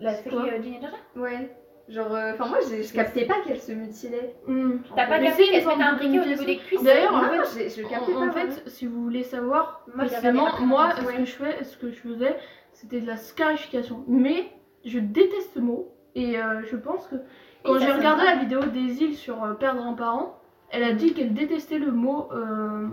[0.00, 1.56] La C'est série quoi euh, Georgia Ouais.
[1.88, 4.36] Genre, euh, enfin, moi, j'ai- je captais pas qu'elle se mutilait.
[4.46, 4.78] Hmm.
[4.94, 6.82] T'as pas capté qu'elle se mettait un briquet au de niveau des cuisses?
[6.84, 8.26] D'ailleurs, en fait, j'ai- je captais En, pas.
[8.28, 11.90] en fait, si vous voulez savoir, Moi, moi, la ce que je fais, ce que
[11.90, 12.36] je faisais,
[12.72, 14.04] c'était de la scarification.
[14.06, 14.50] Mais
[14.84, 17.16] je déteste ce mot et euh, je pense que
[17.64, 20.38] quand j'ai regardé la vidéo des îles sur euh, perdre un parent,
[20.70, 22.88] elle a dit qu'elle détestait le mot euh,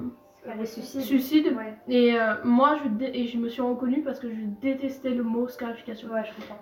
[0.66, 1.02] suicide.
[1.02, 1.56] suicide.
[1.58, 1.74] Ouais.
[1.88, 5.24] Et euh, moi, je, dé- et je me suis reconnue parce que je détestais le
[5.24, 6.10] mot scarification.
[6.10, 6.60] Ouais, je comprends.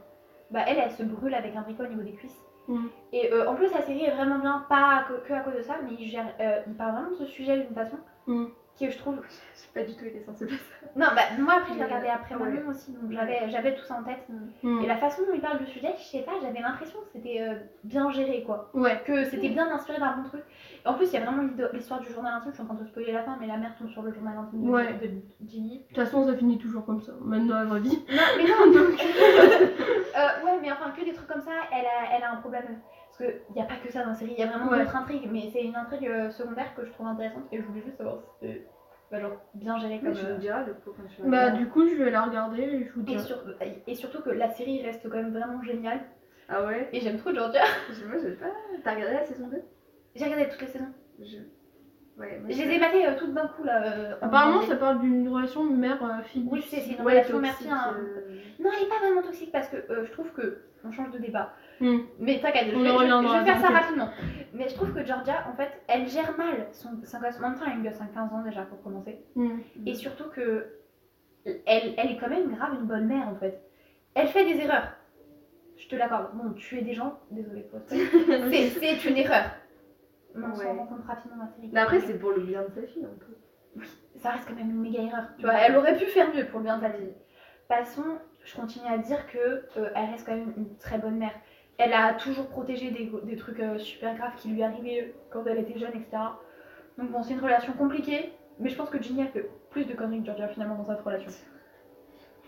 [0.51, 2.39] Bah, elle, elle se brûle avec un briquet au niveau des cuisses.
[2.67, 2.89] Mhm.
[3.13, 5.55] Et euh, en plus, la série est vraiment bien, pas à co- que à cause
[5.55, 8.49] de ça, mais il, gère, euh, il parle vraiment de ce sujet d'une façon Mhm.
[8.75, 9.15] Qui, je trouve.
[9.55, 10.45] J'ai pas du tout été à ça.
[10.95, 12.51] Non, bah, moi après, je l'ai Mais, regardé après ouais.
[12.51, 14.25] Manon aussi, donc j'avais j'avais tout ça en tête.
[14.63, 14.81] Hmm.
[14.83, 17.41] Et la façon dont il parle du sujet, je sais pas, j'avais l'impression que c'était
[17.41, 18.69] euh, bien géré, quoi.
[18.73, 19.01] Ouais.
[19.05, 20.43] Que c'était bien inspiré d'un bon truc.
[20.83, 22.65] Et en plus, il y a vraiment l'histo- l'histoire du journal intime, je suis en
[22.65, 24.93] train de spoiler la fin, mais la mère tombe sur le journal intime de, Ouais.
[24.93, 25.09] de
[25.47, 25.79] Ginny.
[25.79, 28.03] De toute façon, ça finit toujours comme ça, même dans la vraie vie.
[28.09, 28.99] Non, mais non, donc.
[29.01, 32.79] euh, ouais, mais enfin, que des trucs comme ça, elle a, elle a un problème.
[33.17, 34.79] Parce qu'il n'y a pas que ça dans la série, il y a vraiment Ouais.
[34.79, 37.81] d'autres intrigues, mais c'est une intrigue euh, secondaire que je trouve intéressante et je voulais
[37.81, 38.65] juste savoir si c'était
[39.11, 40.09] bah, genre, bien géré comme.
[40.09, 42.11] Mais tu euh, me diras le coup quand tu vas Bah, du coup, je vais
[42.11, 43.23] la regarder et je vous Et, dirai.
[43.23, 43.43] sur-
[43.87, 46.01] et surtout que la série reste quand même vraiment géniale.
[46.49, 46.89] Ah ouais?
[46.91, 47.61] Et j'aime trop Georgia.
[47.93, 48.45] Je- Moi, j'ai pas.
[48.83, 49.61] T'as regardé la saison 2
[50.15, 50.93] J'ai regardé toutes les saisons.
[51.19, 51.37] Je.
[52.17, 53.83] Ouais, Je les ai matées euh, toutes d'un coup là.
[53.83, 56.47] euh, en Apparemment, ça parle d'une relation mère-fille.
[56.49, 57.95] Oui, c'est c'est une Ouais, relation hein.
[57.97, 58.21] euh,
[58.59, 60.61] Non, elle est pas vraiment toxique parce que euh, je trouve que.
[60.87, 61.51] On change de débat.
[61.81, 61.99] Hmm.
[62.19, 64.09] Mais t'inquiète, je, je- je vais faire ça rapidement.
[64.53, 67.37] Mais je trouve que Georgia, en fait, elle gère mal son, son gosse.
[67.39, 69.19] En même temps, elle a une gosse à 15 ans déjà pour commencer.
[69.35, 69.57] Hmm.
[69.85, 70.67] Et surtout que.
[71.45, 73.61] Elle, elle est quand même grave une bonne mère en fait.
[74.15, 74.87] Elle fait des erreurs.
[75.77, 76.29] Je te l'accorde.
[76.33, 77.95] Bon, tuer des gens, désolé pour ça.
[78.49, 79.43] C'est c'est une erreur.
[80.33, 80.65] Mais on Ouais.
[80.65, 81.69] s'en rend compte rapidement dans la série.
[81.71, 83.83] Mais après, c'est pour le bien de sa fille un peu.
[84.15, 85.25] ça reste quand même une méga erreur.
[85.37, 87.13] Tu vois, elle aurait pu faire mieux pour le bien de sa fille.
[87.67, 91.33] Passons, je continue à dire que euh, elle reste quand même une très bonne mère.
[91.77, 95.59] Elle a toujours protégé des, des trucs euh, super graves qui lui arrivaient quand elle
[95.59, 96.17] était jeune, etc.
[96.97, 99.93] Donc bon, c'est une relation compliquée, mais je pense que Ginny a fait plus de
[99.93, 101.31] conneries que Georgia finalement dans cette relation.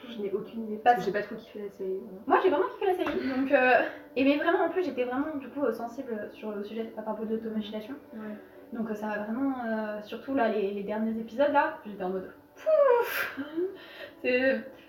[0.09, 0.77] Je n'ai aucune idée.
[0.77, 1.99] Que j'ai pas trop kiffé la série.
[2.25, 3.27] Moi j'ai vraiment kiffé la série.
[3.35, 3.81] Donc, euh,
[4.15, 7.01] et mais vraiment en plus j'étais vraiment du coup euh, sensible sur le sujet à
[7.01, 7.95] propos d'automugulation.
[8.13, 8.35] Ouais.
[8.73, 12.31] Donc ça va vraiment, euh, surtout là les, les derniers épisodes là, j'étais en mode
[12.55, 13.39] pouf.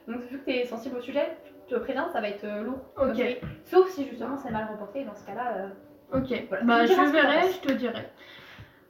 [0.06, 1.36] Donc vu que t'es sensible au sujet,
[1.68, 2.80] je te préviens, ça va être euh, lourd.
[3.00, 3.22] Ok.
[3.64, 5.04] Sauf si justement c'est mal reporté.
[5.04, 6.64] Dans ce cas-là, euh, Ok, Voilà.
[6.64, 8.08] bah je verrai, je te dirai.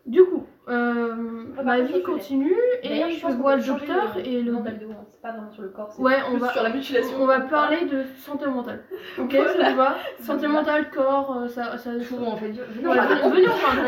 [0.06, 1.14] Du coup, euh,
[1.62, 4.52] ma vie le continue et je je vois le docteur le et le.
[4.52, 5.04] nom de hein.
[5.12, 7.16] c'est pas vraiment sur le corps, c'est Ouais, on va, sur la mutilation.
[7.20, 8.84] on va parler de santé mentale.
[9.18, 9.52] Ok, Voilà.
[9.52, 9.96] ça te va?
[10.20, 11.76] Santé mentale, corps, ça.
[11.76, 13.32] ça Bon, en fait, venez, on Voilà, parle.
[13.34, 13.78] venez, on parle.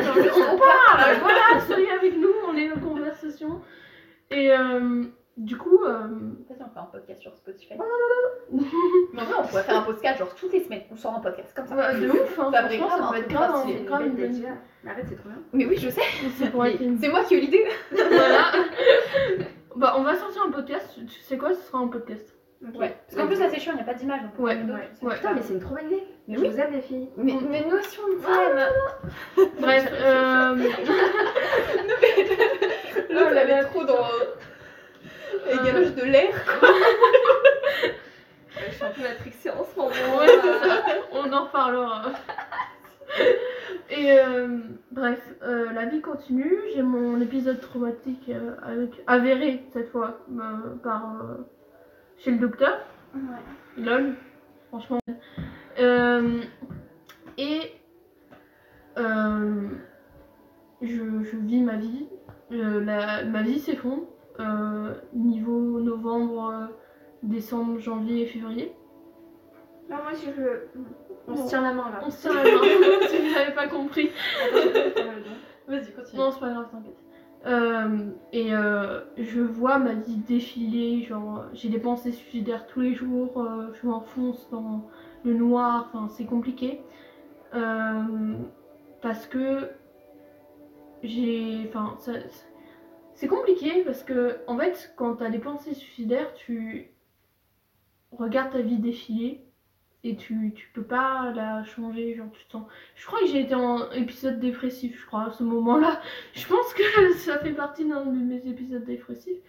[0.53, 3.61] On parle, voilà, soyez avec nous, on est en conversation.
[4.31, 5.05] Et euh,
[5.40, 6.07] du coup, euh,
[6.48, 7.74] Vas-y, on fait un podcast sur Spotify.
[9.12, 10.83] Mais en vrai, on pourrait faire un podcast genre toutes les semaines.
[10.90, 11.74] On sort un podcast comme ça.
[11.76, 14.29] ouais, de ouf, hein, Ça franchement, ça peut être grave hein, grave une bonne idée.
[14.29, 14.48] déjà.
[14.85, 15.38] Mais arrête, c'est trop bien.
[15.53, 16.00] Mais oui, je sais.
[16.38, 17.64] C'est pour être une- C'est moi qui ai eu l'idée.
[17.96, 18.53] Voilà.
[19.76, 20.98] Bah, on va sortir un podcast.
[21.09, 22.35] Tu sais quoi Ce sera un podcast.
[22.74, 22.94] Ouais.
[23.07, 24.20] Parce qu'en plus, là, c'est chiant, il n'y a pas d'image.
[24.38, 24.62] Ouais, ouais,
[25.03, 25.14] ouais.
[25.14, 26.03] Putain, mais c'est une trop bonne idée.
[26.29, 26.48] Mais je oui.
[26.50, 27.09] vous aime, les filles.
[27.16, 29.48] Mais, mais nous aussi, on t'aime.
[29.61, 30.55] Bref, euh,
[33.11, 34.05] Là, on l'avait trop dans.
[35.46, 36.35] Les galoches de l'air.
[38.53, 40.18] Je suis un peu matrixée en ce moment.
[40.18, 40.83] ouais, c'est ça.
[41.12, 42.03] On en reparlera.
[43.90, 44.59] Et euh,
[44.92, 46.59] bref, euh, la vie continue.
[46.74, 51.37] J'ai mon épisode traumatique euh, avec avéré cette fois euh, par euh,
[52.18, 52.79] chez le docteur.
[53.14, 53.83] Ouais.
[53.85, 54.14] Lol,
[54.68, 55.00] franchement.
[55.81, 56.40] Euh,
[57.38, 57.72] et
[58.98, 59.68] euh,
[60.83, 62.07] je, je vis ma vie.
[62.53, 64.05] Euh, la- ma vie s'effondre.
[64.40, 66.66] Euh, niveau novembre, euh,
[67.22, 68.72] décembre, janvier et février.
[69.90, 70.68] Non, moi, si je veux.
[71.29, 71.42] On Bon.
[71.44, 72.00] se tient la main là.
[72.05, 72.61] On se tient la main,
[73.09, 74.11] si vous n'avez pas compris.
[75.68, 76.18] Vas-y, continue.
[76.20, 76.96] Non, c'est pas grave, t'inquiète.
[77.46, 82.92] Euh, et euh, je vois ma vie défiler, genre j'ai des pensées suicidaires tous les
[82.92, 84.83] jours, euh, je m'enfonce dans
[85.24, 86.83] le noir, enfin c'est compliqué.
[87.55, 88.35] Euh,
[89.00, 89.70] parce que
[91.03, 91.66] j'ai.
[91.68, 92.12] Enfin, ça-
[93.20, 96.90] c'est compliqué parce que en fait, quand t'as des pensées suicidaires, tu
[98.12, 99.44] regardes ta vie défiler
[100.04, 103.42] et tu, tu peux pas la changer, genre tu te sens je crois que j'ai
[103.42, 106.00] été en épisode dépressif, je crois, à ce moment-là.
[106.33, 109.42] Je pense que ça fait partie d'un de mes épisodes dépressifs.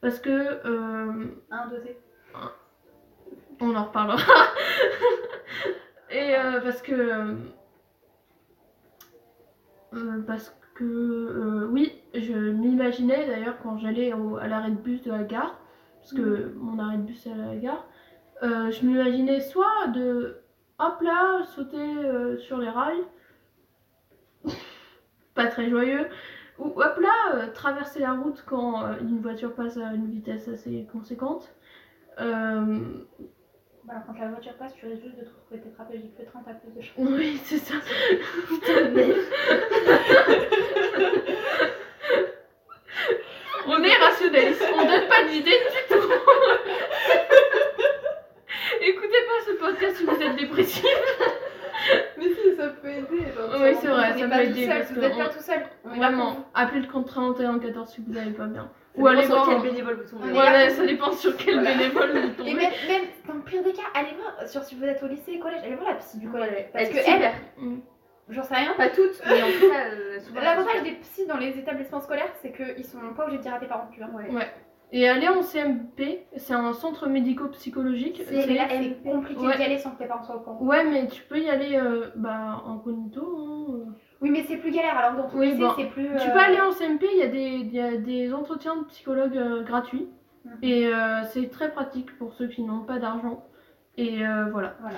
[0.00, 0.30] Parce que.
[0.30, 1.98] euh, Un dosé.
[3.60, 4.22] on en reparlera.
[6.10, 6.92] Et euh, parce que.
[9.92, 10.54] euh, parce que.
[10.84, 15.58] Euh, oui, je m'imaginais d'ailleurs quand j'allais à l'arrêt de bus de la gare.
[16.00, 17.86] Parce que mon arrêt de bus est à la gare.
[18.42, 20.38] euh, je m'imaginais soit de.
[20.78, 23.02] Hop là, sauter euh, sur les rails.
[25.34, 26.06] Pas très joyeux.
[26.58, 31.52] Ou hop là, traverser la route quand une voiture passe à une vitesse assez conséquente.
[33.88, 36.12] Voilà, quand la voiture passe, tu risques juste de te retrouver tétraplégique.
[36.18, 36.94] Le train, t'as plus de chance.
[36.98, 37.72] Oui, c'est ça.
[43.66, 46.12] on est rationnaliste, on donne pas d'idées du tout.
[48.82, 50.84] Écoutez pas ce podcast si vous êtes dépressif.
[52.58, 53.24] Ça peut aider.
[53.36, 55.40] genre, Oui, c'est vrai, ça peut aider tout seul, parce Vous n'êtes on- pas tout
[55.40, 55.60] seul.
[55.84, 58.68] Vraiment, appelez le compte 31 14 si vous n'allez pas bien.
[58.96, 59.62] Ça Ou allez dépend sur voir.
[59.62, 60.24] quel bénévole vous tombez.
[60.26, 60.32] Ouais.
[60.32, 61.70] Voilà, ça dépend sur quel Voilà.
[61.76, 62.28] bénévole vous vous.
[62.28, 62.54] Et tombez.
[62.54, 65.38] même, même dans le pire des cas, allez voir, sur si vous êtes au lycée,
[65.38, 66.66] collège, allez voir la psy du collège.
[66.72, 67.32] Parce Elle que elle.
[67.58, 67.78] Mm.
[68.30, 68.72] j'en sais rien.
[68.76, 70.40] Pas toutes, mais en tout cas, euh, souvent.
[70.40, 73.58] L'avantage des psys dans les établissements scolaires, c'est qu'ils sont pas obligés de dire à
[73.60, 74.08] tes parents, tu vois.
[74.10, 74.50] Ouais.
[74.90, 78.22] Et aller en CMP, c'est un centre médico-psychologique.
[78.26, 79.56] C'est mais là, c'est compliqué Ouais.
[79.56, 80.62] d'y aller sans que tes parents soient au courant.
[80.64, 83.20] Ouais, mais tu peux y aller euh, bah, incognito.
[83.22, 83.94] hein.
[84.20, 85.72] Oui, mais c'est plus galère, alors dans ton Oui, lycée, bon.
[85.76, 86.04] c'est plus.
[86.08, 88.84] Tu euh, peux aller en CMP, il y, a des- y a des entretiens de
[88.84, 90.08] psychologues euh, gratuits.
[90.44, 90.52] Mhm.
[90.62, 93.44] Et euh, c'est très pratique pour ceux qui n'ont pas d'argent.
[93.98, 94.74] Et euh, voilà.
[94.80, 94.96] Voilà.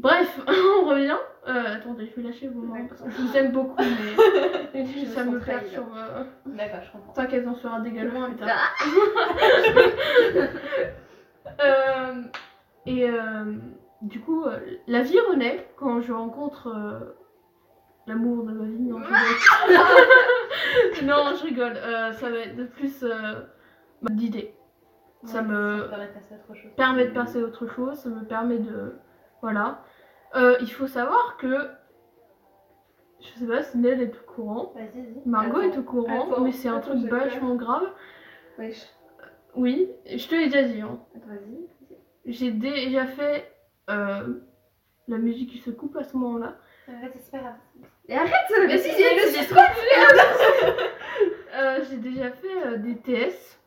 [0.00, 1.16] Bref, on revient.
[1.48, 3.76] Euh, attendez, je vais lâcher vos mains parce que je vous aime beaucoup,
[4.74, 5.88] mais Je ça me me trahie, perturbe.
[5.96, 6.24] euh.
[6.46, 7.12] D'accord, je comprends.
[7.12, 8.48] T'inquiète, on sera dégalement plus tard.
[8.48, 10.42] Ah.
[11.60, 12.22] Euh,
[12.86, 13.54] et euh,
[14.02, 17.14] du coup, euh, la vie renaît quand je rencontre
[18.06, 18.78] l'amour de ma vie.
[18.82, 19.08] Non, je
[21.00, 21.06] rigole.
[21.06, 21.74] non, je rigole.
[22.14, 23.04] Ça va être de plus
[24.10, 24.54] d'idées.
[25.24, 26.70] Ça Ouais, me Ça autre chose.
[26.76, 28.94] permet de passer à autre chose, ça me permet de...
[29.42, 29.82] Voilà.
[30.36, 31.68] Euh, il faut savoir que...
[33.20, 34.72] Je sais pas si Nel est au courant.
[34.74, 35.22] Vas-y, vas-y.
[35.26, 37.92] Margot Attends, est au courant, attends, mais c'est un truc j'ai vachement grave.
[38.58, 38.86] Wesh.
[39.54, 40.80] Oui, je te l'ai déjà dit.
[40.80, 41.00] hein.
[41.14, 41.68] Attends, vas-y.
[42.24, 43.52] J'ai déjà fait
[43.90, 44.40] euh,
[45.08, 46.56] la musique qui se coupe à ce moment-là.
[46.86, 47.56] Vas-y, c'est pas grave.
[48.08, 48.32] Et arrête
[48.66, 49.60] Mais si, c'est c'est le
[51.52, 53.58] Euh, j'ai déjà fait euh, des TS.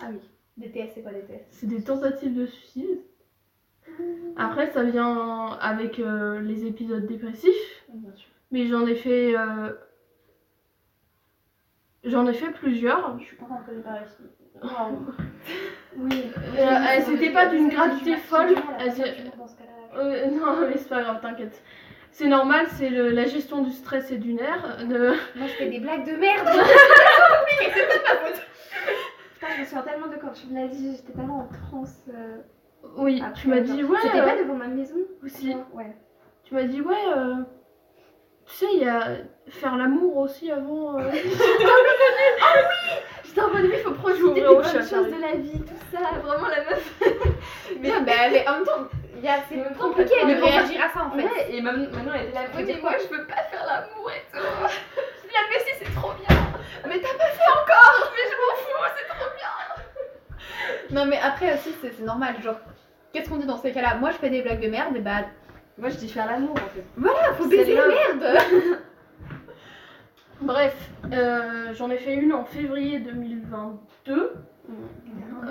[0.00, 0.20] Ah oui.
[0.56, 3.00] DTS, c'est quoi DTS C'est des tentatives de suicide.
[4.36, 8.28] Après, ça vient avec euh, les épisodes dépressifs, Bien sûr.
[8.50, 9.36] mais j'en ai fait.
[9.36, 9.72] euh,
[12.04, 13.18] J'en ai fait plusieurs.
[13.18, 14.22] Je suis contente que j'ai pas réussi.
[15.96, 16.24] Oui.
[16.58, 18.54] Euh, elles étaient pas d'une gravité folle.
[19.96, 21.62] Euh, non, mais c'est pas grave, t'inquiète.
[22.12, 24.86] C'est normal, c'est la gestion du stress et du nerf.
[24.86, 25.08] De...
[25.36, 26.48] Moi, je fais des blagues de merde
[29.34, 32.04] Putain, je me souviens tellement de quand tu me l'as dit, j'étais tellement en transe.
[32.86, 33.76] Euh, Oui, après, tu m'as genre.
[33.76, 33.98] dit, ouais.
[34.02, 35.56] C'était euh, pas devant ma maison aussi.
[35.72, 35.96] Ouais.
[36.44, 36.94] Tu m'as dit, ouais.
[37.16, 37.36] euh,
[38.46, 39.08] Tu sais, il y a
[39.48, 40.98] faire l'amour aussi avant.
[40.98, 41.10] euh.
[43.24, 45.98] J'étais en mode, oui, il faut profiter des bonnes choses de la vie, tout ça.
[46.20, 47.00] Vraiment la meuf.
[47.80, 48.88] mais, bah, mais en même temps,
[49.48, 51.24] c'est compliqué de réagir à ça en fait.
[51.24, 54.38] Ouais, et maintenant elle oui, dire mais moi je peux pas faire l'amour et tout.
[54.38, 56.36] Je dis, ah, mais si, c'est trop bien.
[56.86, 59.52] Mais t'as pas fait encore, mais je m'en fous, c'est trop bien.
[60.90, 62.34] Non, mais après aussi, c'est normal.
[62.42, 62.58] Genre,
[63.12, 63.96] qu'est-ce qu'on dit dans ces cas-là?
[63.96, 65.22] Moi, je fais des blagues de merde, et bah,
[65.78, 66.84] Moi je dis faire l'amour en fait.
[66.96, 68.38] voilà, faut baiser merde
[70.40, 74.34] Bref, euh, j'en ai fait une en février 2022.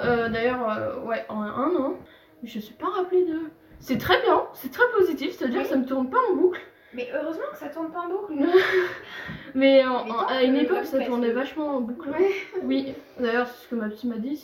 [0.04, 1.96] Euh, D'ailleurs, euh, ouais, en un an.
[2.44, 3.40] Mais je suis pas rappelée de.
[3.80, 6.62] C'est très bien, c'est très positif, c'est-à-dire que ça me tourne pas en boucle.
[6.96, 8.34] Mais heureusement que ça tourne pas en boucle.
[9.56, 12.10] Mais en- en- à une que époque, ça tournait vachement en boucle.
[12.10, 12.32] Ouais.
[12.64, 14.42] Oui, d'ailleurs, c'est ce que ma psy m'a dit.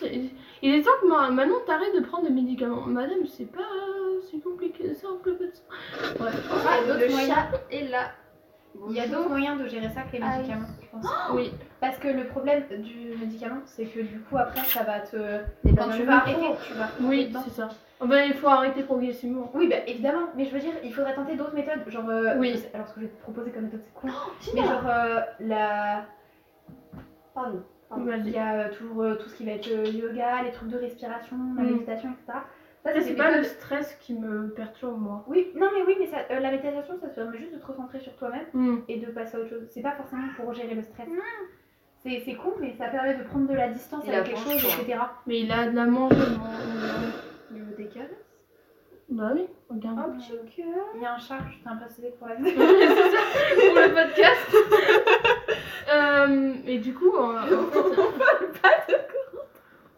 [0.62, 1.30] Il est temps que ma...
[1.32, 2.82] Manon t'arrêtes de prendre des médicaments.
[2.86, 3.62] Madame, c'est pas.
[4.30, 6.14] C'est compliqué, c'est un peu de ça.
[6.20, 7.34] Bref, Ah, le d'autres moyens.
[7.36, 8.12] chat est là.
[8.90, 10.38] Il y a d'autres moyens de gérer ça que les Ah oui.
[10.44, 11.06] médicaments, je pense.
[11.34, 11.52] oui.
[11.82, 15.18] Parce que le problème du médicament, c'est que du coup, après, ça va te.
[15.76, 16.90] Quand tu vas tu vas.
[17.02, 17.70] Oui, c'est ça.
[18.04, 19.52] Ah ben, il faut arrêter progressivement.
[19.54, 21.88] Oui, bah évidemment, mais je veux dire, il faudrait tenter d'autres méthodes.
[21.88, 22.56] Genre, euh, Oui.
[22.74, 24.10] alors ce que je vais te proposer comme méthode, c'est quoi
[24.40, 24.68] Si, Mais non.
[24.68, 26.06] genre, euh, la.
[27.36, 27.64] Pardon.
[28.26, 30.70] Il y a euh, toujours euh, tout ce qui va être euh, yoga, les trucs
[30.70, 31.72] de respiration, la Mm.
[31.74, 32.40] méditation, etc.
[32.84, 35.24] Ça, Ça, c'est pas le stress qui me perturbe, moi.
[35.28, 37.66] Oui, non, mais oui, mais ça, euh, la méditation, ça te permet juste de te
[37.68, 38.78] recentrer sur toi-même Hmm.
[38.88, 39.68] et de passer à autre chose.
[39.70, 41.08] C'est pas forcément pour gérer le stress.
[42.02, 44.50] C'est c'est con, mais ça permet de prendre de la distance Il avec a quelque
[44.60, 45.00] chose, etc.
[45.28, 46.16] Mais il a de la manger,
[47.88, 48.10] caresses.
[49.10, 50.00] Bah oui, regarde.
[50.00, 50.86] Un petit cœur.
[50.96, 52.54] Il y a un chat, je à préciser pour la vidéo.
[52.58, 53.20] c'est ça,
[53.56, 54.56] pour le podcast.
[55.90, 57.20] Euh, et du coup, euh,
[57.68, 58.98] en fait,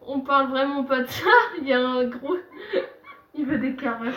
[0.01, 1.29] on parle vraiment pas de ça.
[1.59, 2.37] Il y a un gros.
[3.35, 4.15] Il veut des caresses.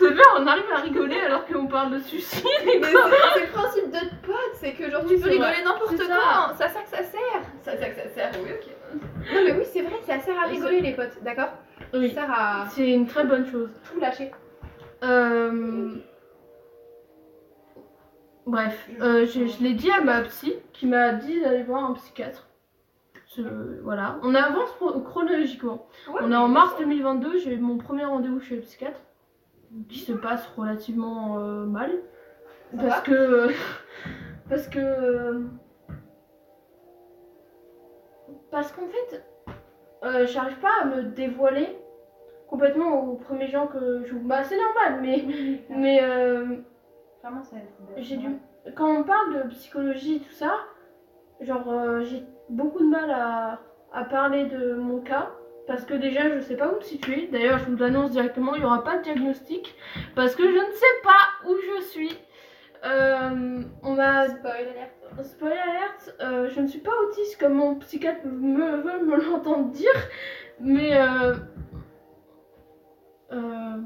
[0.00, 2.42] C'est bien, on arrive à rigoler alors qu'on parle de suicide.
[2.64, 2.90] Mais c'est
[3.34, 5.64] c'est le principe de pote, c'est que genre Oui, tu peux c'est rigoler vrai.
[5.64, 6.54] n'importe C'est quoi, ça.
[6.58, 6.68] ça.
[6.68, 7.42] ça que ça sert.
[7.62, 9.00] Ça, ça, ça sert, oui, ok.
[9.34, 11.50] Non mais oui c'est vrai, ça sert à rigoler les potes, d'accord?
[11.94, 13.70] Oui, Ça sert à c'est une très bonne chose.
[13.92, 14.30] tout lâcher.
[15.04, 15.94] Euh,
[18.46, 21.92] Bref, euh, je, je l'ai dit à ma psy qui m'a dit d'aller voir un
[21.94, 22.46] psychiatre.
[23.36, 23.42] Je-
[23.84, 25.86] voilà, on avance pro- chronologiquement.
[26.20, 28.98] On est en mars 2022, j'ai eu mon premier rendez-vous chez le psychiatre
[29.88, 31.90] qui se passe relativement euh, mal.
[32.76, 33.48] Ça parce que.
[34.48, 34.78] Parce que.
[34.80, 35.44] euh,
[38.50, 39.24] Parce qu'en fait,
[40.04, 41.78] euh, j'arrive pas à me dévoiler
[42.48, 44.14] complètement aux premiers gens que je.
[44.16, 45.24] Bah, c'est normal, mais.
[45.68, 46.02] Mais.
[46.02, 46.56] euh,
[47.22, 47.62] Vraiment c'est.
[47.98, 48.28] j'ai du...
[48.76, 50.52] Quand on parle de psychologie, tout ça,
[51.40, 53.60] genre, j'ai beaucoup de mal à,
[53.92, 55.30] à parler de mon cas.
[55.66, 57.28] Parce que déjà, je sais pas où me situer.
[57.30, 59.74] D'ailleurs, je vous l'annonce directement, il n'y aura pas de diagnostic.
[60.14, 62.18] Parce que je ne sais pas où je suis.
[62.84, 65.00] Euh, on m'a Spoil alert.
[65.22, 69.70] Spoiler alert, euh, je ne suis pas autiste comme mon psychiatre me veut me l'entendre
[69.70, 69.90] dire,
[70.60, 71.34] mais euh,
[73.32, 73.76] euh,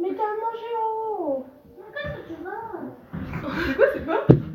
[0.00, 1.46] mais t'as mangé en haut.
[3.66, 4.51] C'est quoi c'est Euh,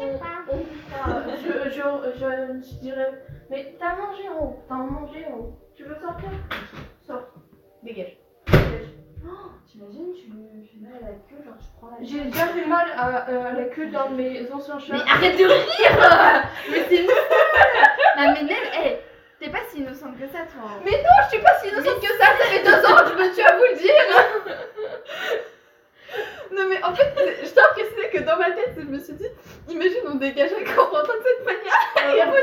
[0.00, 1.80] je, je,
[2.18, 3.12] je, je dirais,
[3.50, 5.58] mais t'as mangé en haut, t'as mangé en haut.
[5.76, 6.30] Tu veux sortir?
[7.06, 7.28] Sors.
[7.82, 8.16] Dégage.
[9.70, 12.66] T'imagines, tu lui fais mal à la queue, genre tu prends la J'ai déjà fait
[12.66, 14.94] mal à, à la queue d'un de mes anciens chats.
[14.94, 18.96] Mais arrête de rire Mais c'est une Non mais Nel, hey,
[19.38, 22.08] t'es pas si innocente que ça toi Mais non, je suis pas si innocente que
[22.08, 24.56] ça, ça fait deux ans que je me tue à vous le dire
[26.52, 29.26] Non mais en fait, je préciser que dans ma tête, je me suis dit,
[29.68, 32.42] imagine on dégage un Corentin de cette manière et après,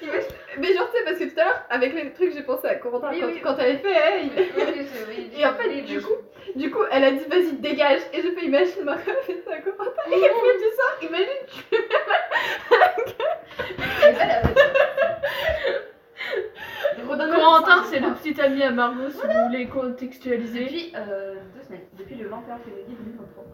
[0.00, 0.28] tu- imagine-
[0.58, 2.74] Mais genre tu sais, parce que tout à l'heure, avec les trucs, j'ai pensé à
[2.76, 3.40] Corentin Oui, quand, oui.
[3.42, 6.14] quand elle fait, il- Oui, oui, Et en fait, du coup,
[6.56, 8.00] du coup, elle a dit vas-y dégage.
[8.12, 10.02] Et j'ai fait imagine ma meuf fait ça à Corentin.
[10.10, 11.76] Et après tu sors, imagine tu
[14.18, 14.42] la-
[17.06, 20.64] Corentin, c'est le petit ami à Margot si vous voulez contextualiser.
[20.64, 23.44] Depuis euh, deux semaines, depuis le 21 février 2023.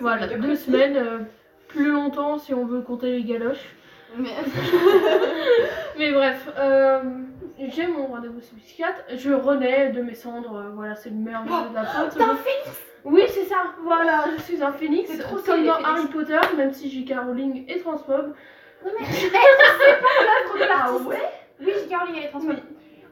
[0.00, 0.96] Voilà, deux semaines.
[0.96, 1.18] euh,
[1.68, 3.64] plus longtemps si on veut compter les galoches.
[4.16, 4.30] Mais...
[5.98, 7.00] Mais bref, euh,
[7.68, 9.00] j'ai mon rendez-vous chez le psychiatre.
[9.16, 10.56] Je renais de mes cendres.
[10.56, 12.16] euh, voilà, c'est le meilleur Oh, jeu de la faute.
[12.16, 13.56] T'es un phénix Oui, c'est ça.
[13.84, 15.10] Voilà, je suis un phénix.
[15.10, 15.88] C'est trop comme stylé, dans phénix.
[15.90, 17.14] Harry Potter, même si J.K.
[17.24, 18.34] Rowling est transphobe.
[18.84, 21.02] Non mais c'est pas l'œuvre de l'artiste.
[21.04, 21.30] Ah ouais
[21.60, 21.94] Oui, J.K.
[21.98, 22.56] Rowling elle est transphobe.
[22.56, 22.62] Oui.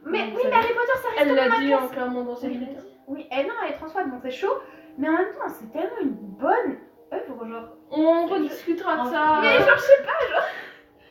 [0.06, 1.82] Mais Oui, mais Harry Potter ça reste Elle l'a dit classe.
[1.82, 2.66] en clairement dans ses livres.
[3.06, 4.52] Oui, elle non, elle est transphobe donc c'est chaud.
[4.96, 6.76] Mais en même temps, c'est tellement une bonne
[7.12, 7.68] œuvre, genre.
[7.90, 9.38] On rediscutera de ça.
[9.42, 10.42] Mais genre, je sais pas, genre.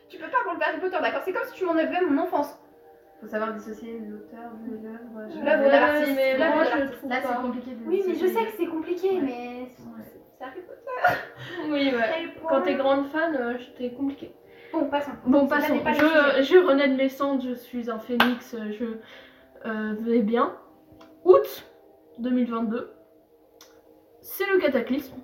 [0.09, 2.57] Tu peux pas enlever Harry Potter, d'accord C'est comme si tu m'enlevais mon enfance.
[3.21, 5.29] Faut savoir dissocier l'auteur de l'œuvre.
[5.33, 6.15] je- L'œuvre de l'artiste.
[6.15, 9.09] mais moi, je trouve Là, c'est compliqué de Oui, mais je sais que c'est compliqué,
[9.09, 9.21] Ouais.
[9.21, 11.19] mais c'est Harry Potter.
[11.69, 12.33] Oui, ouais.
[12.47, 14.33] Quand t'es grande fan, euh, c'était compliqué.
[14.73, 15.11] Bon, passons.
[15.25, 15.79] Bon, passons.
[15.79, 15.93] pas.
[15.93, 18.85] Je, je renais de mes cendres, je suis un phénix, euh, je
[19.65, 20.55] euh, vais bien.
[21.23, 21.65] Août
[22.19, 22.91] 2022,
[24.21, 25.15] c'est le cataclysme.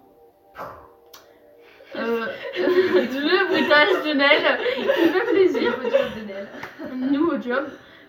[1.96, 2.26] Euh,
[2.58, 5.78] le bruitage de Nel qui fait plaisir.
[5.78, 7.12] Nouveau job de Nel.
[7.12, 7.66] Nouveau job.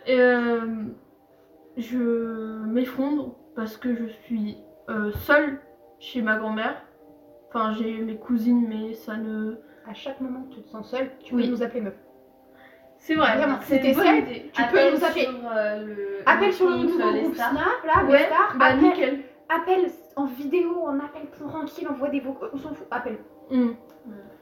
[0.07, 0.61] Et, euh,
[1.77, 1.99] je
[2.67, 4.57] m'effondre parce que je suis
[5.27, 5.61] seule
[5.99, 6.83] chez ma grand-mère.
[7.49, 9.57] Enfin, j'ai mes cousines, mais ça ne.
[9.89, 11.45] À chaque moment que tu te sens seule, tu Oui.
[11.45, 11.95] peux nous appeler meuf.
[12.99, 14.51] C'est vrai, c'était idée.
[14.53, 15.25] Tu peux Appel nous appeler.
[15.25, 16.47] sur euh, le.
[16.47, 17.35] Le sur le nouveau les groupe.
[17.35, 17.53] Snap,
[17.85, 19.21] là, Ouais, bah appelle, nickel.
[19.51, 23.19] appelle en vidéo, en appel tranquille, envoie des vocaux, on s'en fout, appelle.
[23.51, 23.73] Hmm.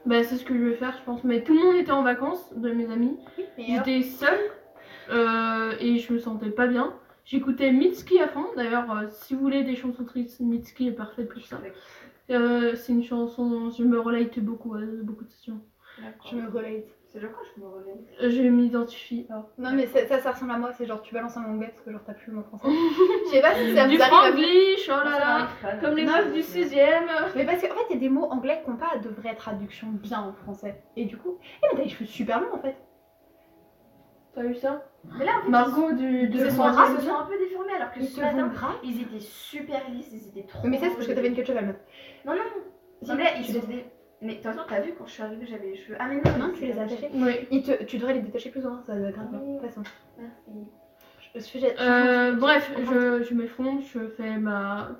[0.05, 1.23] Bah, c'est ce que je vais faire, je pense.
[1.25, 3.17] Mais tout le monde était en vacances, de mes amis.
[3.57, 4.39] J'étais seule
[5.09, 6.93] euh, et je me sentais pas bien.
[7.25, 8.45] J'écoutais Mitski à fond.
[8.55, 11.57] D'ailleurs, euh, si vous voulez des chansons tristes, Mitski est parfaite pour ça.
[12.29, 15.59] Euh, c'est une chanson, je me relate beaucoup à beaucoup de sessions.
[16.31, 16.85] Je me relate.
[17.09, 17.67] C'est je crois que je me.
[18.25, 19.27] Euh, Je m'identifie.
[19.29, 21.67] à- Non mais ça, ça, ça ressemble à moi, c'est genre tu balances un anglais
[21.67, 22.67] parce que genre t'as plus le mot français.
[23.25, 24.31] Je sais pas si ça du vous arrive à
[24.89, 25.79] oh là là, Fan.
[25.81, 27.07] comme les meufs du 6ème.
[27.35, 29.35] Mais parce qu'en fait il y a des mots anglais qui n'ont pas de vraie
[29.35, 30.81] traduction bien en français.
[30.95, 32.77] Et du coup, eh mais t'as les cheveux super longs en fait.
[34.33, 34.83] T'as vu ça?
[35.19, 37.37] Mais là en fait, Margot du, se Ils sont sont, ils se sont un peu
[37.37, 38.51] déformés alors que ils ce matin,
[38.83, 40.65] ils étaient super lisses, ils étaient trop.
[40.67, 41.75] Mais ça c'est parce que t'avais une queue de cheval meuf.
[42.25, 42.39] Non, non,
[43.07, 43.85] non, mais là, ils tu se les- faisaient.
[44.21, 45.97] Mais de toute façon, t'as vu quand je suis arrivée, j'avais les cheveux.
[45.99, 47.09] Ah, mais non, Non, tu les as attachés.
[47.13, 47.61] Oui.
[47.63, 49.27] Te- tu devrais les détacher plus souvent, ça être grave.
[49.33, 49.55] Oui.
[49.55, 49.83] De toute façon.
[50.17, 51.59] Merci.
[51.59, 54.91] Je- Euh, bref, je- je, je m'effondre, je fais ma.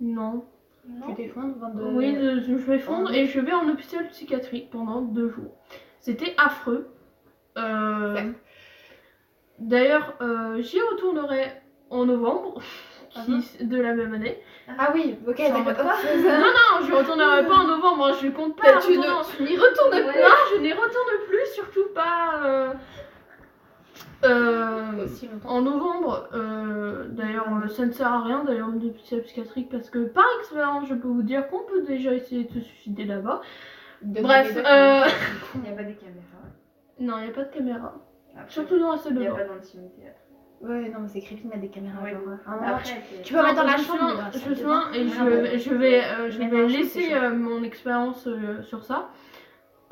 [0.00, 0.44] Non.
[1.08, 1.84] Tu t'effondres, 22.
[1.94, 5.50] Oui, je, je m'effondre et je vais en hôpital psychiatrique pendant deux jours.
[6.00, 6.88] C'était affreux.
[7.58, 8.32] Euh, Ouais.
[9.58, 11.46] D'ailleurs, euh, j'y retournerai
[11.90, 12.60] en novembre
[13.26, 14.38] qui- de la même année.
[14.78, 15.64] Ah oui, ok, d'accord.
[16.04, 18.78] Non, non, je retournerai pas en novembre, hein, je compte pas.
[18.80, 20.02] Tu, ne- n'y retournes Ouais.
[20.12, 20.20] plus.
[20.20, 22.40] Non, je n'y retourne plus, surtout pas.
[22.44, 22.72] euh,
[24.24, 29.68] euh, Aussi en novembre, euh, d'ailleurs, ça ne sert à rien d'aller en hôpital psychiatrique
[29.70, 33.04] parce que par expérience, je peux vous dire qu'on peut déjà essayer de se suicider
[33.04, 33.40] là-bas.
[34.02, 34.60] Bref, Il
[35.62, 36.37] n'y a pas des caméras.
[37.00, 37.94] Non, il n'y a pas de caméra.
[38.36, 40.02] Après, Surtout dans la salle Il n'y a pas d'intimité.
[40.60, 42.02] Ouais, non, mais c'est creepy de mettre des caméras.
[42.02, 42.14] Ouais.
[42.14, 42.82] moment, Après,
[43.22, 44.14] tu- peux mettre dans la chambre.
[44.16, 44.38] la Je
[44.94, 49.08] et je, non, vais, euh, je vais laisser euh, mon expérience euh, sur ça.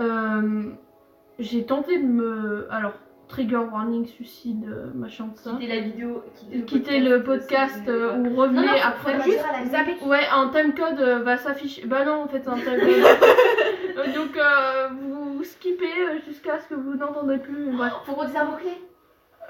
[0.01, 0.71] Euh,
[1.39, 2.67] J'ai tenté de me.
[2.73, 2.95] Alors,
[3.29, 5.51] trigger warning, suicide, machin de ça.
[5.53, 9.21] Quitter la vidéo, quitter le Quitter le podcast euh, ou revenir Non, non, après.
[9.23, 9.45] Juste.
[10.05, 11.87] Ouais, un timecode va s'afficher.
[11.87, 12.81] Bah non, en fait, un timecode.
[13.97, 17.71] Euh, Donc, euh, vous skippez euh, jusqu'à ce que vous n'entendez plus.
[17.77, 17.93] Bref.
[18.05, 18.73] Faut redire un mot-clé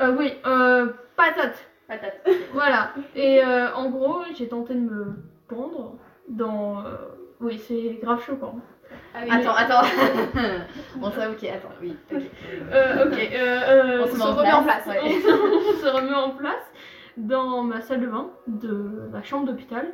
[0.00, 1.58] Euh, oui, euh, patate.
[1.88, 2.26] Patate.
[2.52, 2.90] Voilà.
[3.14, 5.16] Et euh, en gros, j'ai tenté de me
[5.48, 5.96] pendre
[6.28, 6.80] dans.
[6.84, 6.96] euh,
[7.40, 8.56] Oui, c'est grave choquant.
[9.14, 9.86] Ah oui, Attends, attends.
[10.96, 11.96] bon, ça, ok, attends, oui.
[12.12, 12.22] ok.
[12.72, 13.12] Euh, ok.
[13.18, 14.86] euh, euh, On se met se en remet en place.
[14.86, 15.00] ouais.
[15.02, 16.70] on se remet en place
[17.16, 19.86] dans ma salle de bain de la chambre d'hôpital.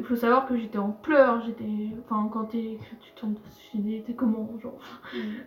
[0.00, 1.64] Il faut savoir que j'étais en pleurs, j'étais.
[2.06, 2.78] Enfin, quand t'es-
[3.14, 4.78] tu suicider, t'es comment Genre?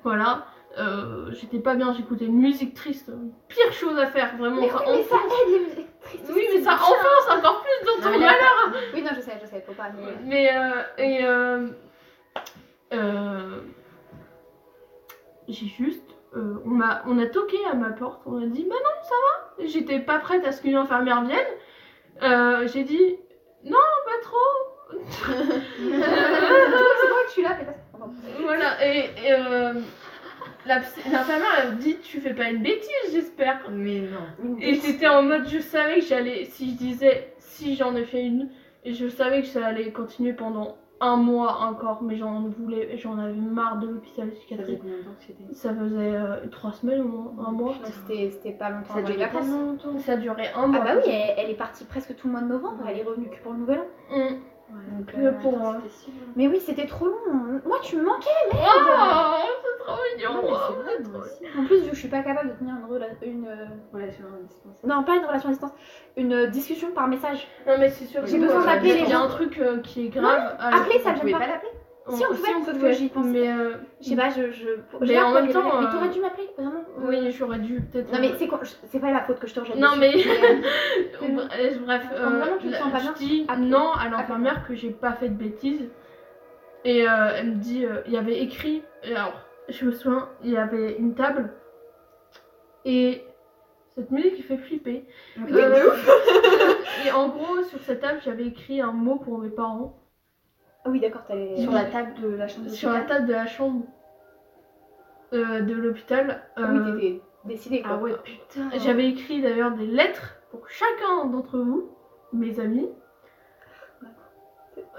[0.04, 0.46] Voilà.
[0.78, 3.12] Euh, j'étais pas bien, j'écoutais une musique triste.
[3.48, 4.62] Pire chose à faire, vraiment.
[4.62, 6.32] Mais, oui, mais ça aide les musiques tristes.
[6.36, 8.74] Oui, mais ça enfonce encore plus dans ton malheur.
[8.94, 9.89] Oui, non, je sais, je sais, faut pas.
[9.89, 10.13] Mais...
[10.24, 11.68] Mais euh, et euh,
[12.94, 13.60] euh,
[15.48, 18.76] j'ai juste euh, on m'a on a toqué à ma porte on a dit bah
[18.76, 19.16] non ça
[19.60, 19.68] va?
[19.68, 21.39] J'étais pas prête à ce qu'une infirmière vienne
[22.22, 23.18] Euh, j'ai dit
[23.66, 24.74] non pas trop.
[25.08, 27.84] C'est vrai que je suis là, mais pas
[28.42, 29.74] voilà et, et, euh,
[30.66, 33.62] l'infirmière elle me dit tu fais pas une bêtise j'espère.
[33.72, 34.58] Mais non.
[34.60, 38.24] et c'était en mode je savais que j'allais si je disais si j'en ai fait
[38.24, 38.50] une
[38.86, 43.17] et je savais que ça allait continuer pendant un mois encore mais j'en voulais j'en
[43.19, 44.81] avais marre de l'hôpital Ça faisait psychiatrique
[45.54, 49.29] ça faisait euh, trois semaines au moins un mois C'était c'était pas longtemps Ça durait
[49.33, 49.99] longtemps.
[49.99, 52.41] ça duré un Ah mois bah oui, elle, elle est partie presque tout le mois
[52.41, 54.17] de novembre, elle est revenue que pour le nouvel an.
[54.17, 54.35] Mm.
[54.98, 55.82] Donc, pour, euh, long.
[56.36, 57.62] Mais oui, c'était trop long.
[57.65, 58.30] Moi, tu me manquais.
[58.52, 58.56] Oh,
[59.63, 60.34] c'est trop mignon.
[60.34, 61.58] Non, mais c'est vrai, moi aussi.
[61.60, 64.26] En plus, vu que je suis pas capable de tenir une, rela- une euh, Relation
[64.26, 64.84] à distance.
[64.84, 65.71] non pas une relation à distance,
[66.17, 67.48] une euh, discussion par message.
[67.67, 68.26] Non mais c'est sûr.
[68.26, 69.24] J'ai que, besoin d'appeler les Il y a gens.
[69.26, 70.56] un truc euh, qui est grave.
[70.60, 71.52] Appeler, ça Vous me pouvez gêne pas pas.
[71.54, 71.71] l'appeler
[72.10, 73.29] Si, on pouvait, sauf que pouvait, j'y pensais.
[73.29, 74.67] Mais euh, Je sais pas, je je.
[74.99, 75.79] Mais en même temps.
[75.79, 76.83] Mais euh, t'aurais dû m'appeler vraiment.
[76.97, 78.12] oui, j'aurais dû peut-être.
[78.12, 78.60] Non mais euh, c'est quoi
[78.91, 79.77] C'est pas la faute que je te rejette.
[79.77, 80.12] Non, mais-
[81.85, 85.29] Bref, vraiment tu te sens pas je bien, non à l'infirmière que j'ai pas fait
[85.29, 85.89] de bêtises.
[86.85, 89.39] Et euh, elle me dit, euh, il y avait écrit, et alors
[89.69, 91.54] je me souviens, il y avait une table
[92.83, 93.23] et
[93.95, 95.06] cette musique qui fait flipper.
[95.39, 95.91] Euh,
[97.08, 99.97] et en gros, sur cette table, j'avais écrit un mot pour mes parents
[100.86, 101.56] Ah oui, d'accord, t'allais.
[101.58, 103.86] Sur la table de la chambre sur la table de la chambre
[105.34, 106.44] euh, de l'hôpital.
[106.56, 107.92] Ah oui, Euh, t'étais décidée quoi.
[107.94, 108.69] ah ouais, Putain.
[108.79, 111.90] J'avais écrit d'ailleurs des lettres pour chacun d'entre vous,
[112.34, 112.90] mes amis.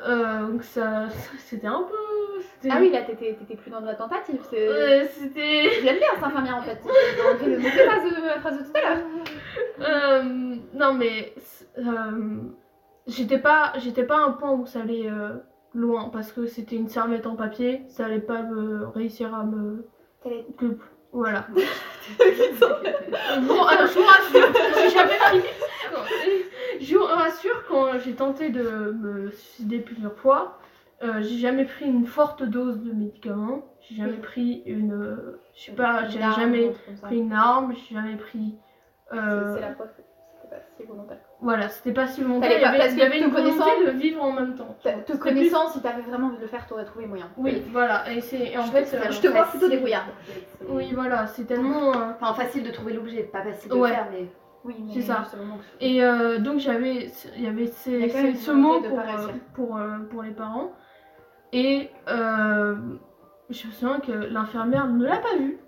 [0.07, 1.09] Euh, donc ça,
[1.39, 1.95] c'était un peu.
[2.71, 4.41] Ah oui, là t'étais t'étais plus dans de la tentative.
[4.51, 4.67] C'est.
[4.69, 5.71] Euh, c'était.
[5.81, 6.79] Je l'aime bien cette infirmière en fait.
[7.45, 9.05] J'ai le phrase de la phrase de tout à l'heure.
[9.81, 11.35] Euh, non mais
[13.07, 15.09] j'étais pas, j'étais pas à un point où ça allait
[15.75, 19.87] loin parce que c'était une serviette en papier, ça allait pas me réussir à me.
[20.59, 20.79] Que-
[21.13, 21.47] voilà.
[23.49, 25.43] Bon, alors je vous rassure, j'ai jamais pris.
[26.81, 30.59] Je vous rassure, quand j'ai tenté de me suicider plusieurs fois,
[31.03, 33.65] euh, j'ai jamais pris une forte dose de médicaments.
[33.81, 34.93] J'ai jamais pris une.
[34.93, 36.73] euh, Je sais pas, j'ai jamais
[37.03, 38.57] pris une arme, j'ai jamais pris.
[39.11, 40.03] C'est euh, c'est la preuve que
[40.43, 41.19] c'était pas si volontaire.
[41.45, 42.23] Voilà, c'était pas si.
[42.23, 44.77] T'avais Il y avait, parce y avait une volonté connaissant- de vivre en même temps.
[45.07, 47.27] Te connaissant, si t'avais vraiment envie de le faire, t'aurais trouvé moyen.
[47.35, 48.11] plus- Oui, voilà.
[48.11, 50.09] Et, c'est, et en fait, euh, je te vois plutôt débrouillarde.
[50.69, 51.91] oui, voilà, c'est tellement.
[51.93, 53.91] euh, Enfin, facile de trouver l'objet, pas facile de Ouais.
[53.91, 54.27] le faire, mais.
[54.65, 55.23] Oui, mais C'est ça.
[55.81, 59.29] Et euh, donc j'avais, il y avait Il y ces, ces- ce mot pour, euh,
[59.55, 60.73] pour, euh, pour les parents.
[61.53, 62.75] Et euh,
[63.51, 65.59] je me souviens que l'infirmière ne l'a pas vu.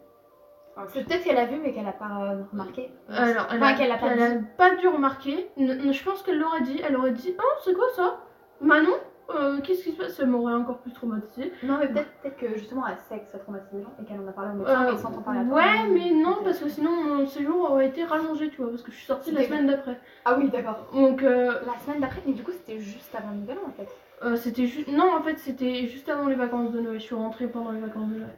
[0.93, 2.91] Peut-être qu'elle a vu, mais qu'elle a pas euh, remarqué.
[3.09, 4.25] Alors, elle Enfin, a, pas elle dit.
[4.25, 5.49] a pas dû remarquer.
[5.57, 6.81] Je pense qu'elle l'aurait dit.
[6.87, 8.21] Elle aurait dit Oh, c'est quoi ça?
[8.61, 8.93] Manon?
[9.35, 10.13] Euh, Qu'est-ce qui se passe?
[10.15, 11.53] Ça m'aurait encore plus traumatisée.
[11.65, 14.21] Non, mais peut-être peut que justement elle sait que ça traumatise les gens et qu'elle
[14.21, 15.55] en a parlé au médecin Euh, et sans t'en parler à toi.
[15.57, 18.93] ouais, mais non, parce que sinon mon séjour aurait été rallongé, tu vois, parce que
[18.93, 19.99] je suis sortie la semaine d'après.
[20.25, 20.87] Ah oui, d'accord.
[20.95, 23.89] Donc, euh, La semaine d'après, mais du coup c'était juste avant nouvel an en fait.
[24.23, 24.87] euh, c'était juste.
[24.89, 27.01] Non, en fait, c'était juste avant les vacances de Noël.
[27.01, 28.37] Je suis rentrée pendant les vacances de Noël.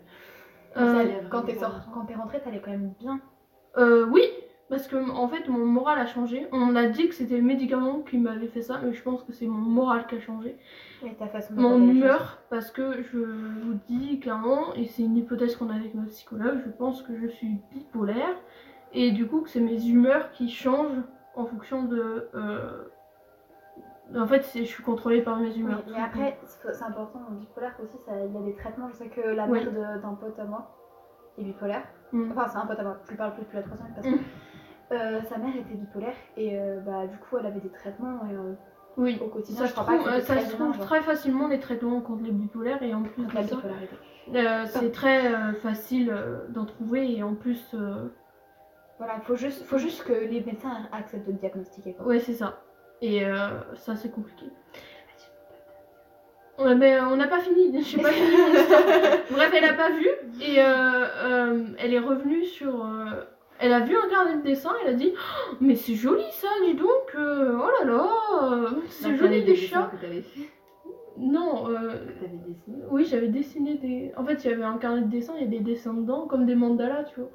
[0.76, 3.20] Euh, quand t'es rentrée, t'allais quand même bien.
[3.76, 4.22] euh, oui,
[4.68, 6.46] parce que en fait, mon moral a changé.
[6.52, 9.32] On m'a dit que c'était le médicament qui m'avait fait ça, mais je pense que
[9.32, 10.56] c'est mon moral qui a changé.
[11.04, 15.16] Et ta façon de Mon humeur, parce que je vous dis clairement, et c'est une
[15.16, 18.36] hypothèse qu'on a avec notre psychologue, je pense que je suis bipolaire,
[18.92, 21.02] et du coup que c'est mes humeurs qui changent
[21.34, 22.28] en fonction de...
[22.34, 22.84] euh,
[24.16, 25.82] En fait, je suis contrôlée par mes humeurs.
[25.86, 26.38] Oui, mais après,
[26.72, 28.88] c'est important, en bipolaire aussi, ça- il y a des traitements.
[28.88, 30.74] Je sais que la mère d'un pote à moi
[31.36, 31.82] est bipolaire.
[32.12, 32.30] Mm.
[32.32, 34.14] Enfin, c'est un pote à moi, je lui parle plus depuis la troisième parce que
[34.14, 34.18] Mm.
[34.92, 38.34] euh, sa mère était bipolaire et euh, bah, du coup elle avait des traitements et,
[38.34, 38.54] euh,
[38.96, 39.58] Oui, au quotidien.
[39.60, 42.00] ça je se crois trouve, pas que ça très se trouve très facilement les traitements
[42.00, 43.42] contre les bipolaires, et en plus de ça,
[44.80, 46.14] c'est très facile
[46.48, 47.74] d'en trouver, et en plus...
[48.98, 51.94] Voilà, il faut juste, faut juste que les médecins acceptent de diagnostiquer.
[51.94, 52.06] Quoi.
[52.06, 52.62] Ouais, c'est ça.
[53.00, 54.46] Et euh, ça, c'est compliqué.
[56.58, 58.82] Ouais, mais euh, on n'a pas fini, j'ai pas fini mon histoire.
[59.30, 60.08] Bref, elle a pas vu
[60.42, 60.64] et euh,
[61.24, 62.84] euh, elle est revenue sur.
[62.84, 63.22] euh,
[63.60, 66.48] elle a vu un carnet de dessin, elle a dit Oh, Mais c'est joli ça,
[66.64, 68.08] dis donc Oh là là
[68.88, 70.48] C'est joli des chats que t'avais fait,
[71.16, 72.76] Non, euh, que t'avais dessiné.
[72.90, 74.12] oui, j'avais dessiné des.
[74.16, 76.26] En fait, il y avait un carnet de dessin, il y a des dessins dedans,
[76.26, 77.30] comme des mandalas, tu vois.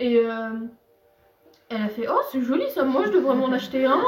[0.00, 0.18] Et
[1.70, 4.02] elle a fait Oh, c'est joli ça, moi je devrais m'en acheter un.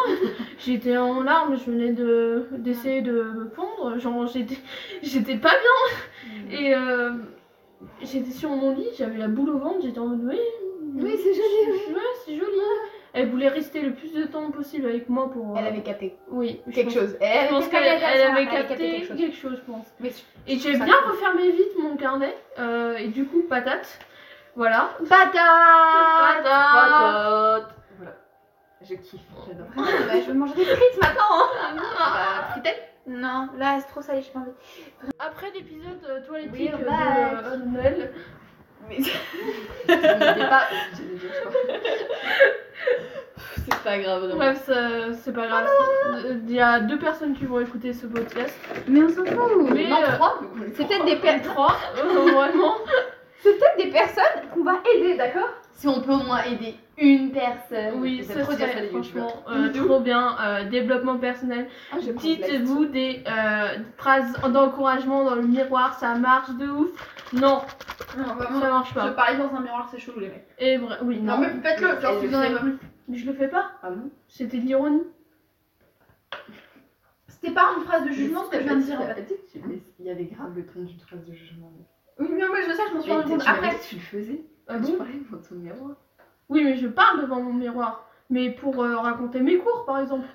[0.59, 4.59] J'étais en larmes, je venais de d'essayer de me pondre, genre j'étais
[5.03, 6.59] j'étais pas bien.
[6.59, 7.13] Et euh,
[8.03, 10.39] j'étais sur mon lit, j'avais la boule au ventre, j'étais en mode Oui,
[11.03, 11.95] Oui, c'est joli.
[11.95, 12.59] ouais, c'est joli.
[13.15, 15.59] Elle voulait rester le plus de temps possible avec moi pour.
[15.59, 17.17] Elle avait capté Oui, quelque pense- chose.
[17.21, 19.17] Je Elle pense qu'elle elle avait capté quelque chose.
[19.19, 19.87] quelque chose, je pense.
[20.01, 20.11] Mais
[20.49, 22.35] Et j'ai bien refermé vite mon carnet.
[22.59, 23.99] euh, et du coup, patate.
[24.57, 24.91] Voilà.
[25.09, 26.45] Patate Patate
[27.97, 28.13] Voilà.
[28.83, 29.67] Je kiffe, j'adore.
[29.77, 29.83] Bah,
[30.21, 31.49] Je vais manger des frites maintenant.
[31.63, 31.77] hein.
[31.99, 32.77] Bah, fritelle
[33.07, 34.51] Non, là c'est trop salé, j'ai pas envie.
[35.19, 38.13] Après l'épisode euh, toilettique Oui, de, euh, Noël,
[38.89, 38.99] Mais
[40.49, 40.63] pas.
[43.65, 44.37] C'est pas grave, vraiment.
[44.37, 44.71] bref,
[45.23, 45.67] c'est pas grave.
[46.25, 48.55] Il y a deux personnes qui vont écouter ce podcast.
[48.89, 49.71] Mais on s'en fout.
[49.73, 50.41] Mais, non, euh, trois.
[50.75, 52.75] C'est peut-être des P3, euh, vraiment.
[53.43, 55.49] C'est peut-être des personnes qu'on va aider, d'accord?
[55.73, 57.95] Si on peut au moins aider une personne.
[58.01, 60.37] Oui, C'est ça serait franchement euh, trop bien.
[60.41, 61.67] Euh, développement personnel.
[61.93, 66.91] Ah, Dites-vous des euh, phrases d'encouragement dans le miroir, ça marche de ouf?
[67.33, 67.63] Non,
[68.17, 69.11] Non, ça marche Se pas.
[69.11, 70.47] parler dans un miroir, c'est chelou, les mecs.
[70.59, 72.77] Et vrai, oui, Non, mais faites-le, genre, si vous en avez envie.
[73.09, 73.73] Mais je le fais pas.
[73.83, 74.11] Ah bon?
[74.29, 75.03] C'était de l'ironie.
[77.27, 79.01] C'était pas une phrase de jugement ce que je viens de dire.
[79.99, 81.73] Il y avait grave le ton d'une phrase de jugement.
[82.23, 83.79] Oui, mais moi je sais, je m'en suis rendu compte après.
[83.89, 84.45] tu le faisais.
[84.69, 85.91] Ah bon parlais devant ton miroir.
[86.49, 88.09] Oui, mais je parle devant mon miroir.
[88.31, 90.27] Mais pour euh, raconter mes cours, par exemple.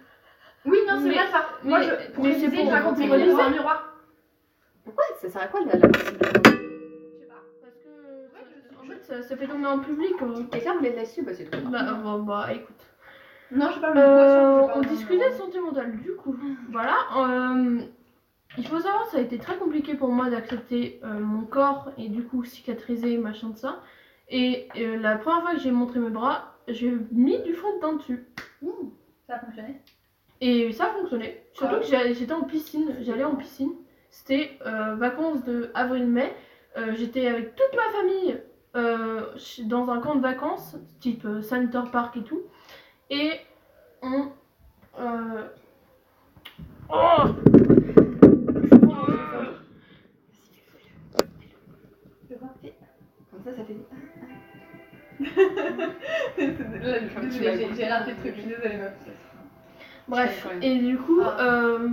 [0.66, 1.46] Oui, non, c'est vrai ça.
[1.64, 3.94] Moi, mais- je, pour mais réviser, c'est pour- je raconte mes cours devant un miroir.
[4.84, 7.44] Pourquoi Ça sert à quoi la, la possibilité Je sais pas.
[7.62, 10.14] Parce que, en fait, ça, ça fait tomber en public.
[10.22, 10.44] euh.
[10.52, 11.62] Quelqu'un voulait de la dessus Bah c'est bien.
[11.70, 12.76] Bah, bon, bah, écoute.
[13.52, 14.88] Non, je sais pas, le Euh, on pas.
[14.90, 16.36] discutait de santé mentale, du coup.
[16.72, 16.98] Voilà.
[17.18, 17.80] euh,
[18.58, 22.10] il faut savoir, ça a été très compliqué pour moi d'accepter euh, mon corps et
[22.10, 23.82] du coup cicatriser, machin de ça.
[24.30, 27.80] Et euh, la première fois que j'ai montré mes bras, j'ai mis du fond de
[27.82, 28.26] teint dessus.
[29.28, 29.82] Ça a fonctionné.
[30.42, 31.42] Et ça a fonctionné.
[31.54, 31.80] Surtout Ah.
[31.80, 33.72] que j'étais en piscine, j'allais en piscine.
[34.10, 36.34] C'était euh, vacances de avril-mai.
[36.96, 38.40] J'étais avec toute ma famille
[39.68, 42.44] dans un camp de vacances, type Center Park et tout.
[43.10, 43.32] Et
[44.04, 44.28] on.
[46.90, 47.24] Oh
[52.30, 52.50] Je vois.
[53.32, 53.78] Comme ça, ça fait.
[56.38, 58.94] J'ai- j'ai raté le truc, je suis désolée, meuf.
[60.08, 61.38] Bref, et du coup, Ah.
[61.42, 61.90] euh,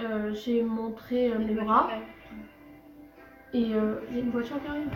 [0.00, 1.88] euh, j'ai montré euh, mes bras
[3.52, 4.88] et euh, il y a une voiture qui arrive.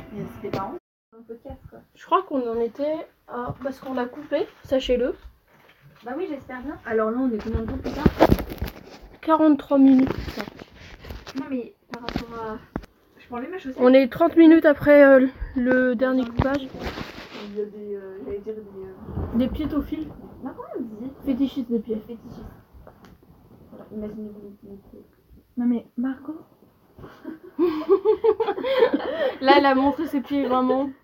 [1.17, 1.79] Un podcast quoi.
[1.95, 3.55] Je crois qu'on en était à.
[3.63, 5.15] Parce qu'on a coupé, sachez-le.
[6.05, 6.77] Bah oui, j'espère bien.
[6.87, 8.05] Alors là, on est combien de temps plus tard?
[9.21, 10.09] 43 minutes.
[11.37, 12.59] Non, mais par rapport à.
[13.29, 16.67] Je peux enlever ma chaussette On est 30 minutes après euh, le dernier coupage.
[17.51, 17.95] Il y a des.
[17.97, 18.61] euh, J'allais dire des.
[18.61, 20.09] euh, Des piétophiles.
[20.43, 21.97] Non, comment on dit Fétichistes des pieds.
[21.97, 22.47] Fétichistes.
[23.71, 25.05] Voilà, imaginez-vous les pieds.
[25.59, 26.41] Non, mais Margot
[29.43, 30.91] Là, elle a montré ses pieds vraiment.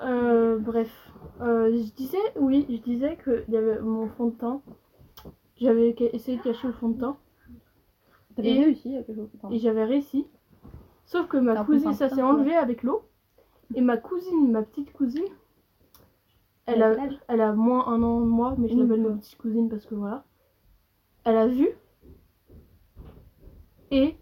[0.00, 0.88] Euh, bref.
[1.40, 4.60] Euh, je disais, oui, je disais qu'il y avait mon fond de teint.
[5.60, 7.16] J'avais ca- essayé de cacher le fond de teint
[8.38, 9.28] T'avais Et- réussi à quelque chose.
[9.36, 10.24] Enfin, et j'avais réussi.
[11.06, 13.02] Sauf que ma cousine, ça s'est enlevé avec l'eau.
[13.74, 15.24] Et ma cousine, ma petite cousine,
[16.66, 16.94] elle a,
[17.26, 19.96] elle a moins un an de moi, mais je l'appelle ma petite cousine parce que
[19.96, 20.24] voilà.
[21.24, 21.68] Elle a vu.
[23.90, 24.14] Et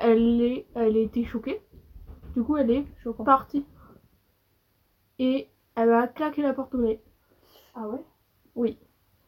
[0.00, 1.60] elle, est, elle a été choquée.
[2.34, 3.24] Du coup, elle est choquant.
[3.24, 3.66] partie.
[5.18, 7.02] Et elle a claqué la porte au nez.
[7.74, 8.00] Ah ouais?
[8.54, 8.78] Oui.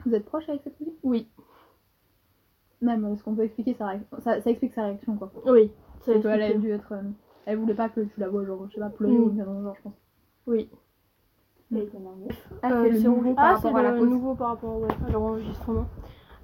[0.07, 0.95] Vous êtes proche avec cette cousine?
[1.03, 1.29] Oui,
[2.83, 4.17] Non, mais ce qu'on peut expliquer, sa réaction.
[4.21, 5.31] Ça, ça explique sa réaction, quoi.
[5.47, 5.71] oui.
[6.01, 6.93] Ça toi, elle a dû être.
[6.93, 7.03] euh,
[7.45, 9.23] Elle voulait pas que tu la vois, genre, je sais pas, pleurer Mm.
[9.23, 9.93] ou bien genre, je pense.
[10.47, 10.71] Oui.
[11.73, 12.29] Elle était mariée.
[12.63, 13.37] Ah, Euh, c'est nouveau rouge.
[13.37, 14.09] par Ah, rapport à la le pause.
[14.09, 15.87] nouveau par rapport ouais, à l'enregistrement.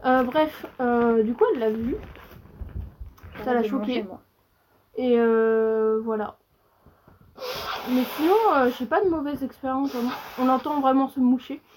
[0.05, 1.97] Euh, bref, euh, du coup, elle l'a vu.
[3.43, 4.21] Ça l'a Je moi.
[4.97, 6.37] Et euh, voilà.
[7.91, 9.95] Mais sinon, euh, j'ai pas de mauvaise expérience.
[10.39, 11.61] On entend vraiment se moucher.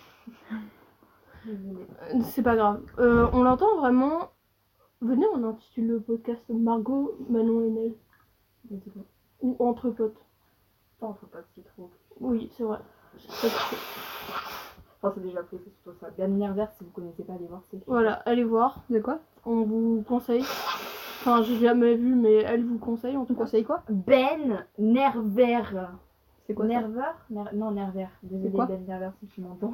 [1.47, 2.81] Euh, C'est pas grave.
[2.99, 4.29] Euh, on l'entend vraiment.
[5.01, 7.93] Venez, on intitule le podcast Margot, Manon et Nel.
[8.69, 9.05] Mais c'est bon.
[9.41, 10.17] Ou Entre potes.
[11.55, 11.89] C'est trop.
[12.19, 12.79] Oui, c'est vrai.
[13.17, 13.47] C'est.
[15.01, 16.09] Enfin, c'est déjà fait, c'est surtout ça.
[16.17, 17.79] Dernière verse, si vous connaissez pas, allez voir, c'est.
[17.87, 18.83] Voilà, allez voir.
[18.89, 20.41] De quoi On vous conseille.
[20.41, 23.39] Enfin, j'ai jamais vu, mais elle vous conseille Tu cas.
[23.41, 25.61] conseilles quoi Ben Nerver.
[26.45, 28.07] C'est quoi ça Nerveur Ner- Non, Nerver.
[28.53, 29.73] Quoi Ben Nerver, si tu m'entends.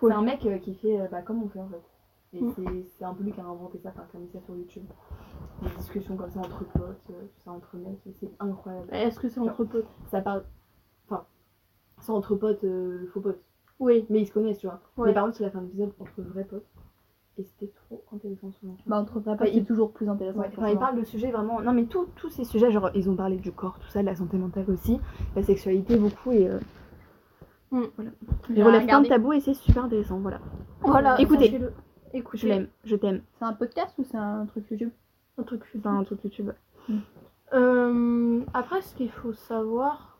[0.00, 1.82] C'est un mec euh, qui fait euh, bah, comme on fait en fait.
[2.34, 2.52] Et Mm.
[2.98, 4.84] c'est- un peu lui qui a inventé ça, enfin, qui a mis ça sur YouTube.
[5.62, 8.88] Des discussions comme ça entre potes, euh, tout ça entre mecs, c'est incroyable.
[8.92, 9.86] Est-ce que c'est entre potes?
[10.10, 10.42] Ça parle.
[11.08, 11.24] Enfin,
[12.00, 13.40] c'est entre potes, euh, faux potes.
[13.78, 14.04] Oui.
[14.10, 14.80] Mais ils se connaissent, tu vois.
[14.96, 15.08] Ouais.
[15.08, 16.66] Mais par contre, il a fait un épisode entre vrais potes.
[17.36, 18.78] Et c'était trop intéressant ce moment.
[18.86, 20.38] Bah, entre vrais potes, c'est il- toujours plus intéressant.
[20.38, 20.80] Ouais, enfin, il forcément.
[20.80, 21.60] parle de sujets vraiment.
[21.60, 24.06] Non, mais tous tous ces sujets, genre, ils ont parlé du corps, tout ça, de
[24.06, 25.00] la santé mentale aussi,
[25.36, 26.48] la sexualité beaucoup, et.
[26.48, 26.58] euh,
[27.70, 27.82] Mm.
[27.96, 28.10] Voilà.
[28.44, 30.38] Je Il vais relève plein de tabous et c'est super intéressant, voilà.
[30.82, 31.46] Voilà, Écoutez.
[31.46, 31.72] sachez-le.
[32.14, 32.38] Écoutez.
[32.38, 33.22] Je l'aime, je t'aime.
[33.38, 34.90] C'est un podcast ou c'est un truc YouTube?
[35.36, 36.52] Un truc C'est un truc YouTube.
[37.52, 40.16] Euh, après, ce qu'il faut savoir,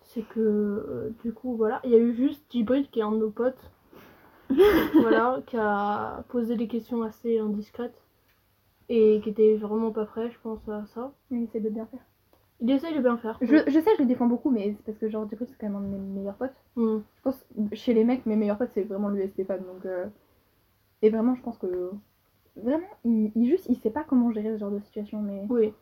[0.00, 3.12] c'est que euh, du coup, voilà, il y a eu juste Djibril qui est un
[3.12, 3.70] de nos potes,
[4.94, 8.00] voilà, qui a posé des questions assez indiscrètes
[8.88, 11.12] et qui était vraiment pas prêt, je pense, à ça.
[11.30, 12.00] Il essaie de bien faire.
[12.60, 13.36] Il essaye de bien faire.
[13.42, 15.58] Je, je sais, je le défends beaucoup, mais c'est parce que genre, du coup, c'est
[15.58, 16.56] quand même un de mes meilleurs potes.
[16.76, 16.98] Mm.
[17.16, 19.62] Je pense, chez les mecs, mes meilleurs potes, c'est vraiment lui et Stéphane.
[19.64, 20.06] Donc, euh,
[21.02, 21.90] Et vraiment, je pense que.
[22.56, 25.46] Vraiment, il, il juste, il sait pas comment gérer ce genre de situation, mais.
[25.48, 25.72] Oui.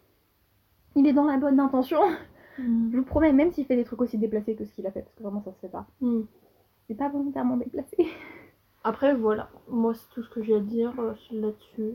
[0.97, 2.01] il est dans la bonne intention.
[2.59, 2.91] Mm.
[2.93, 5.03] Je vous promets, même s'il fait des trucs aussi déplacés que ce qu'il a fait,
[5.03, 5.87] parce que vraiment ça se fait pas.
[6.01, 6.23] Hmm.
[6.87, 7.97] C'est pas volontairement déplacé.
[8.85, 9.51] Après, voilà.
[9.69, 11.93] Moi, c'est tout ce que j'ai à dire euh, là-dessus.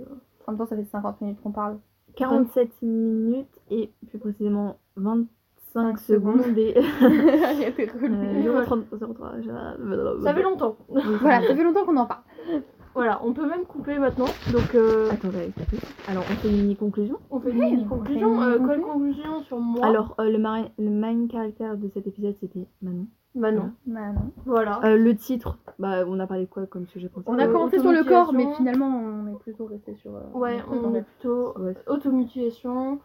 [0.48, 1.80] En même temps, ça fait 50 minutes qu'on parle.
[2.16, 5.28] 47 minutes et plus précisément 25
[5.76, 6.58] Cinq secondes secondes.
[6.58, 6.80] et Il
[8.50, 10.78] euh, 0,30 0,3, Ça fait longtemps.
[10.88, 12.22] Voilà, ça fait longtemps qu'on en parle.
[12.96, 14.26] Voilà, on peut même couper maintenant.
[14.54, 15.78] Donc, euh, Attends, j'avais tapé.
[16.08, 17.18] Alors, on fait une mini-conclusion.
[17.30, 18.30] on fait une Oui, mini on fait conclusion.
[18.36, 19.44] une Euh, quelle conclusion.
[19.44, 19.86] sur moi?
[19.86, 23.08] Alors, euh, le, marin- le main caractère de cet épisode, c'était Manon.
[23.36, 23.72] Bah non.
[23.86, 24.16] Non.
[24.46, 24.80] Voilà.
[24.86, 27.52] Euh, le titre, bah, on a parlé de quoi comme sujet principal On a Euh,
[27.52, 28.56] commencé sur le corps, mais automutilation.
[28.56, 30.16] finalement, on est plutôt resté sur.
[30.16, 33.00] euh, Ouais, on est plutôt Ouais, automutilation,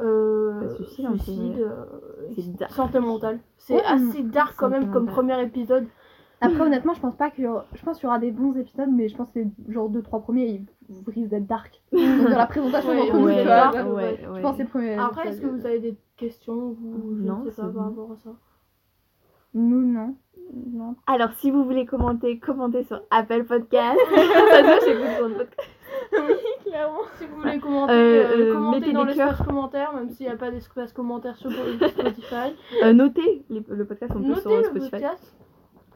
[0.00, 1.62] euh, Bah, suicide, un peu, suicide, ouais.
[1.62, 2.72] euh, C'est dark.
[2.72, 3.38] santé mentale.
[3.56, 5.14] C'est Ouais, assez dark quand même comme mentale.
[5.14, 5.86] premier épisode.
[6.40, 7.66] Après, honnêtement, je pense pas qu'il y aura...
[7.74, 10.22] Je pense qu'il y aura des bons épisodes, mais je pense que les genre 2-3
[10.22, 10.46] premiers,
[10.88, 11.82] ils risquent d'être dark.
[11.92, 14.20] Dans la présentation, Ouais, ouais, ouais.
[14.36, 14.94] Je pense que c'est le premier.
[14.94, 18.12] Après, est-ce que vous avez des questions je Non, ne sais c'est pas par rapport
[18.12, 18.30] à ça.
[19.54, 20.14] Nous, non.
[20.72, 20.94] Non.
[21.06, 23.98] Alors, si vous voulez commenter, commentez sur Apple Podcast.
[24.14, 25.68] Ça se j'écoute podcast.
[26.64, 26.98] Clairement.
[27.16, 30.32] Si vous voulez commenter, Euh, euh, euh, commentez mettez dans l'espace commentaire, même s'il n'y
[30.32, 32.54] a pas d'espace commentaire sur Spotify.
[32.84, 34.90] Euh, notez les- le podcast en plus Notez sur le Spotify.
[34.90, 35.36] podcast.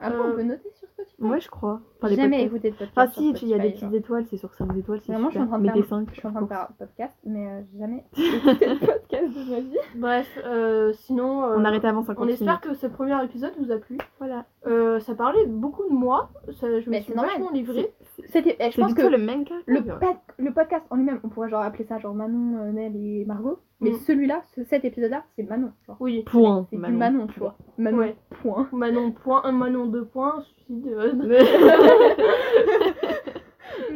[0.03, 1.17] Après, Euh, on peut noter sur Spotify?
[1.19, 1.81] Moi, je crois.
[2.03, 3.13] Enfin, J'ai les jamais écouté de podcast.
[3.15, 5.35] Sur si, il y a des petites étoiles, c'est sur 5 étoiles, c'est Vraiment, je
[5.35, 6.09] suis en train de faire, 5.
[6.13, 9.35] je suis en train de faire un podcast, mais euh, j'ai jamais écouté de podcast
[9.35, 9.77] de ma vie.
[9.95, 12.61] Bref, euh, sinon, euh, On arrête avant 50 on espère minutes.
[12.63, 13.99] que ce premier épisode vous a plu.
[14.19, 14.47] Voilà.
[14.67, 16.31] Euh, ça parlait beaucoup de moi,
[16.61, 17.35] ça, je me Mais suis c'est normal.
[17.37, 17.93] vachement livrée.
[18.27, 19.55] C'était, eh, je pense que le même cas.
[19.67, 23.59] le, podcast en lui-même, on pourrait genre appeler ça genre Manon, euh, Nel et Margot.
[23.81, 23.95] Mais Mm.
[24.07, 25.73] celui-là, ce- cet épisode-là, c'est Manon.
[25.87, 25.97] genre.
[25.99, 26.67] Oui, Point.
[26.71, 27.57] C'est du Manon, tu vois.
[27.79, 28.17] Manon, Ouais.
[28.43, 28.69] point.
[28.73, 30.87] Manon point, un Manon deux points, suicide.
[31.93, 32.13] euh,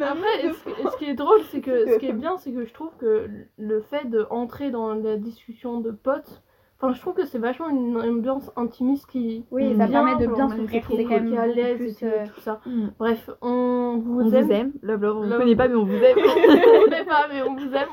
[0.00, 0.52] Après,
[0.90, 3.28] ce, qui est drôle, c'est que ce qui est bien, c'est que je trouve que
[3.58, 6.42] le fait d'entrer dans la discussion de potes,
[6.78, 9.44] enfin, je trouve que c'est vachement une ambiance intimiste qui.
[9.50, 11.38] Oui, ça bien, permet de bien on se est maîtriser trop quand même qui est
[11.38, 12.60] à l'aise plus, et euh, tout ça.
[12.66, 12.88] Mm.
[12.98, 14.46] Bref, on vous On aime.
[14.46, 14.72] vous aime.
[14.82, 15.16] Love, love.
[15.18, 16.18] On ne connaît pas, mais on vous aime.
[16.18, 17.88] on n'est pas, mais on vous aime.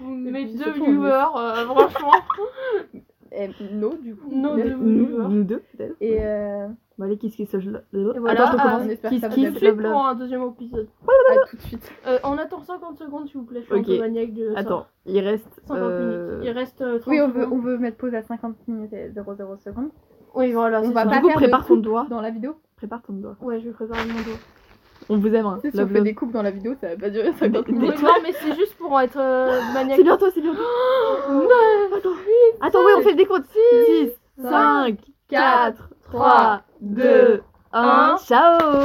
[0.00, 2.12] Mes deux viewers, euh, franchement.
[3.36, 4.30] Et nos, du coup.
[4.30, 5.28] Deux viewers.
[5.28, 5.96] nous deux, peut-être.
[6.00, 8.18] Et euh, Bon, allez, kiss, kiss, love, Et love.
[8.20, 8.82] voilà, Attends, on ah, commence.
[8.86, 9.92] on espère Kiss, que ça vous kiss, love, love.
[9.92, 10.88] pour un deuxième épisode.
[11.02, 11.92] à tout de suite.
[12.06, 13.60] Euh, on attend 50 secondes, s'il vous plaît.
[13.62, 13.80] Je suis Ok.
[13.80, 14.60] un peu maniaque de ça.
[14.60, 15.48] Attends, il reste.
[15.66, 16.44] 50 euh, minutes.
[16.46, 19.10] Il reste euh, 30 Oui, on veut, on veut mettre pause à 50 minutes et
[19.12, 19.90] 00 secondes.
[20.36, 21.08] Oui, voilà, On c'est va ça.
[21.10, 22.06] pas Du coup, faire prépare ton doigt.
[22.08, 22.56] dans la vidéo.
[22.76, 23.36] Prépare ton doigt.
[23.40, 24.38] Ouais, je vais préparer mon dos.
[25.08, 25.58] On vous aime, hein.
[25.62, 28.02] Si on fait des coupes dans la vidéo, ça va pas durer 50 Mais- minutes.
[28.02, 29.96] non, mais c'est juste pour être euh, maniaque.
[29.98, 30.60] C'est bientôt, c'est bientôt.
[31.96, 32.10] Attends,
[32.60, 33.44] Attends, oui, on fait des comptes.
[33.46, 34.96] 6, 5,
[35.28, 37.42] 4, 3, 2,
[37.72, 38.18] 1.
[38.26, 38.82] Ciao